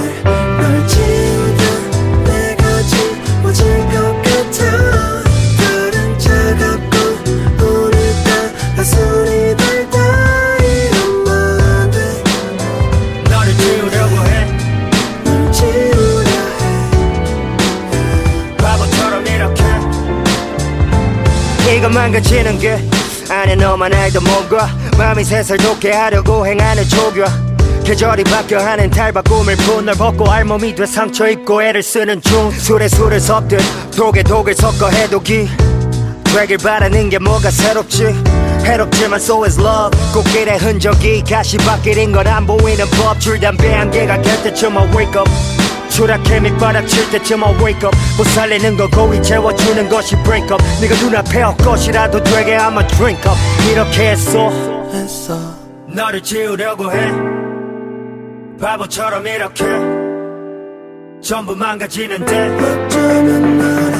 [22.31, 22.77] 지는 게
[23.29, 27.25] 아니 너만 알던 뭔가 마음이 세살 돋게 하려고 행하는 조교
[27.83, 32.87] 계절이 바뀌어 하는 탈바 꿈을 푼널 벗고 알몸이 돼 상처 입고 애를 쓰는 중 술에
[32.87, 33.59] 술을 섞듯
[33.97, 35.49] 독에 독을 섞어 해독이
[36.23, 38.05] 되길 바라는 게 뭐가 새롭지
[38.63, 44.83] 해롭지만 so is love 꽃길의 흔적이 가시밭길인 건안 보이는 법 줄담배 한 개가 곁에 쯤어
[44.95, 45.29] wake up
[45.91, 50.95] 초라해 밑바닥칠 때쯤 I wake up 못 살리는 거 고이 채워주는 것이 break up 네가
[51.01, 53.37] 눈앞에 엇것이라도 되게 I'm a drink up
[53.71, 54.49] 이렇게 했어
[54.93, 55.37] 했어
[55.87, 57.11] 너를 지우려고 해
[58.59, 59.65] 바보처럼 이렇게
[61.21, 63.90] 전부 망가지는데 어쩌면 나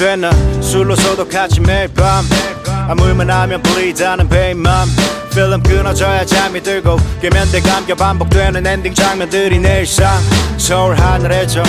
[0.00, 0.30] 되나
[0.62, 2.24] 술로 소독하지 매일 밤
[2.88, 4.88] 아물만 하면 불리다는 베인맘
[5.30, 10.18] 필름 끊어져야 잠이 들고 계면대 감겨 반복되는 엔딩 장면들이 내 일상
[10.56, 11.62] 서울 하늘에 저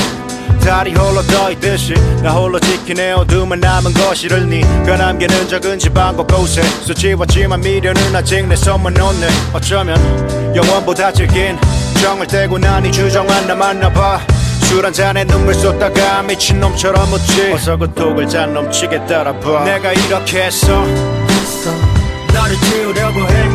[0.63, 1.93] 달이 홀로 떠있듯이
[2.23, 8.93] 나 홀로 지키네 어둠은 남은 것이을니가 남기는 적은 집안 곳곳에 수치웠지만 미련은 아직 내 손만
[8.93, 9.97] 놓네 어쩌면
[10.55, 11.57] 영원보다 질긴
[12.01, 14.21] 정을 떼고 난이 주정한 나 만나봐
[14.71, 20.71] 술 한잔에 눈물 쏟다가 미친놈처럼 웃지 어서 그 독을 잔 넘치게 따라봐 내가 이렇게 했어
[22.33, 23.49] 너를 지우려고 해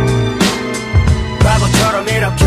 [1.38, 2.44] 바보처럼 이렇게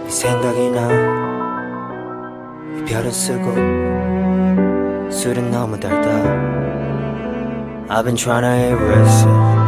[0.08, 0.70] 생각이
[2.86, 3.56] 나별은 쓰고
[5.12, 6.12] 술은 너무 달다
[7.90, 9.65] I've been trying to erase it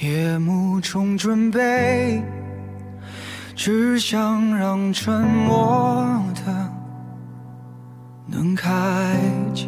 [0.00, 2.22] 夜幕中准备，
[3.56, 6.04] 只想让沉默
[6.36, 6.72] 的
[8.24, 9.16] 能开
[9.52, 9.66] 解。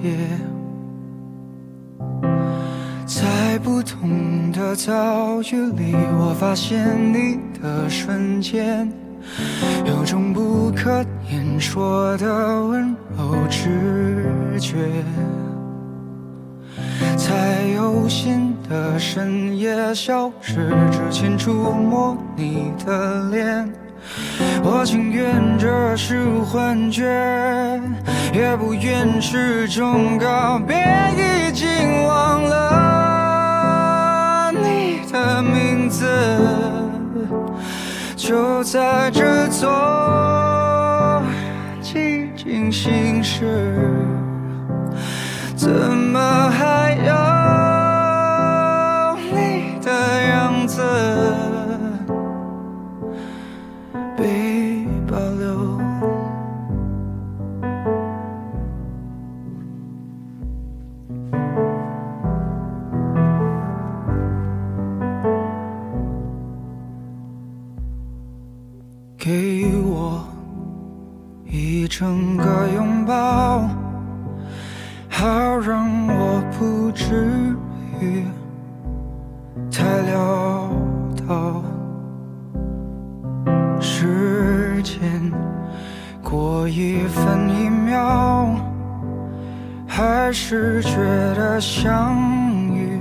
[3.05, 6.79] 在不同的遭遇里，我发现
[7.13, 8.89] 你的瞬间，
[9.85, 14.31] 有种不可言说的温柔直
[14.61, 14.75] 觉，
[17.19, 18.50] 才有心。
[18.71, 23.69] 的深夜消失之前，触摸你的脸，
[24.63, 27.03] 我情愿这是幻觉，
[28.33, 30.77] 也不愿是种告别。
[31.19, 31.67] 已经
[32.07, 36.07] 忘了你的名字，
[38.17, 39.69] 就在这座
[41.83, 43.91] 寂静星市，
[45.57, 47.69] 怎么还要？
[54.17, 55.79] 被保留。
[69.23, 70.23] 给我
[71.47, 73.69] 一整个拥抱，
[75.11, 75.29] 好
[75.59, 77.31] 让我不至
[78.01, 78.25] 于
[79.71, 80.60] 太潦。
[83.81, 85.31] 时间
[86.23, 88.49] 过一分一秒，
[89.87, 90.97] 还是觉
[91.35, 92.17] 得相
[92.75, 93.01] 遇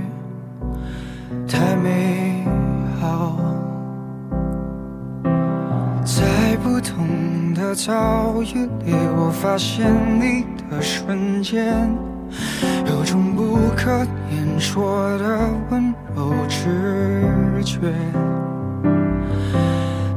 [1.48, 2.46] 太美
[3.00, 3.36] 好。
[6.04, 11.90] 在不同的遭遇里，我发现你的瞬间。
[12.86, 13.90] 有种不可
[14.30, 15.38] 言说的
[15.70, 17.22] 温柔直
[17.64, 17.76] 觉，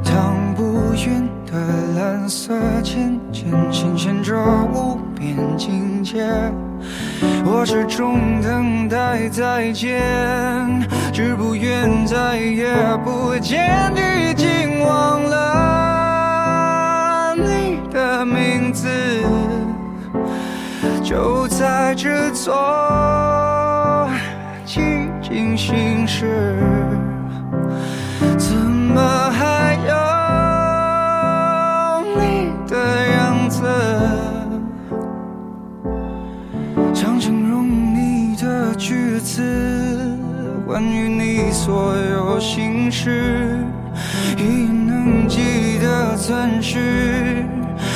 [0.04, 1.54] 当不云的
[1.96, 2.54] 蓝色
[2.84, 4.38] 渐渐显现着
[4.74, 6.24] 无边境界，
[7.46, 9.92] 我始终等待再见，
[11.12, 12.68] 只不愿再也
[13.04, 13.92] 不见，
[14.30, 18.88] 已经忘了你的名字。
[21.04, 22.56] 就在这座
[24.66, 26.58] 寂静星市，
[28.38, 29.02] 怎么
[29.32, 29.94] 还有
[32.16, 32.76] 你的
[33.18, 33.62] 样子？
[36.96, 39.42] 想形容你的句子，
[40.66, 43.58] 关于你所有心事，
[44.38, 47.23] 一眼能记得钻石。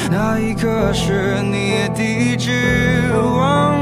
[0.09, 2.49] 那一刻是你地址？
[3.11, 3.77] 忘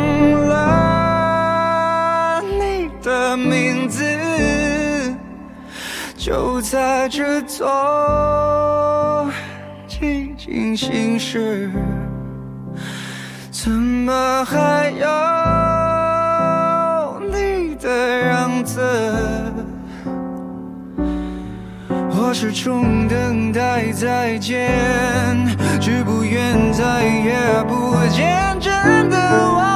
[0.48, 4.04] 了你的名字，
[6.18, 9.30] 就在这座
[9.88, 11.70] 寂静城市，
[13.52, 15.65] 怎么还有？
[22.38, 24.58] 始终等待再见，
[25.80, 27.34] 却不愿再也
[27.64, 29.75] 不见，真的。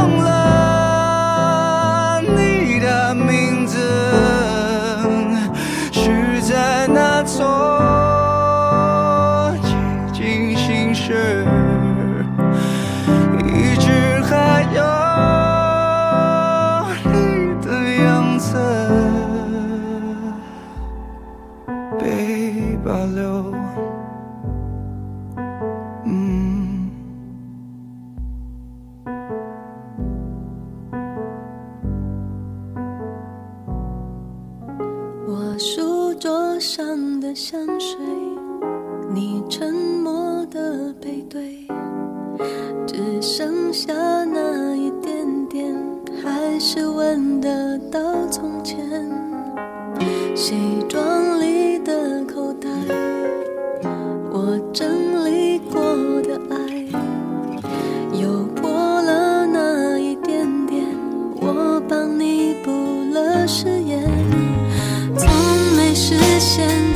[37.29, 37.95] 的香水，
[39.13, 41.63] 你沉默的背对，
[42.87, 43.93] 只剩下
[44.23, 45.75] 那一点点，
[46.23, 47.99] 还是闻得到
[48.31, 48.77] 从前。
[50.35, 50.55] 西
[50.89, 52.67] 装里的口袋，
[54.31, 54.89] 我整
[55.23, 55.79] 理过
[56.23, 57.63] 的爱，
[58.19, 58.71] 又破
[59.03, 60.83] 了那一点点，
[61.35, 62.71] 我帮你补
[63.13, 64.01] 了誓言，
[65.15, 65.31] 从
[65.77, 66.88] 没实现。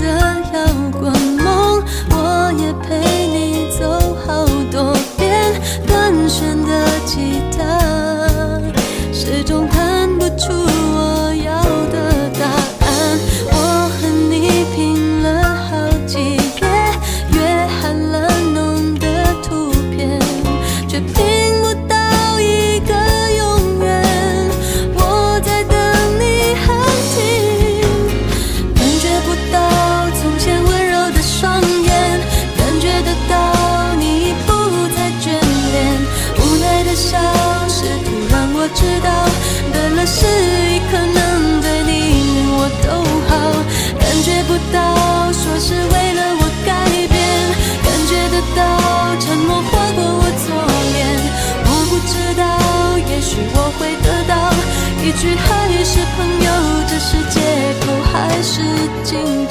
[59.03, 59.42] 曾经。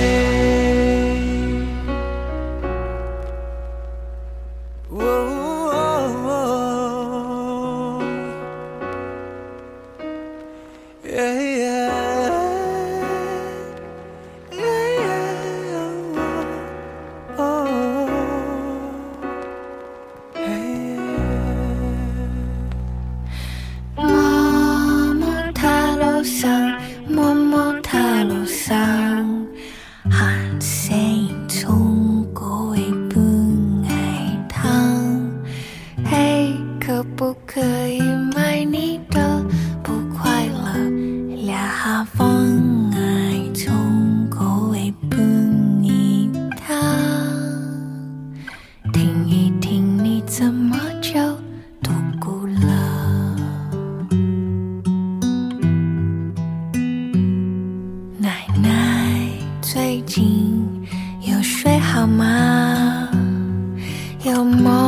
[59.61, 60.67] 最近
[61.23, 63.09] 有睡好吗？
[64.25, 64.88] 有梦。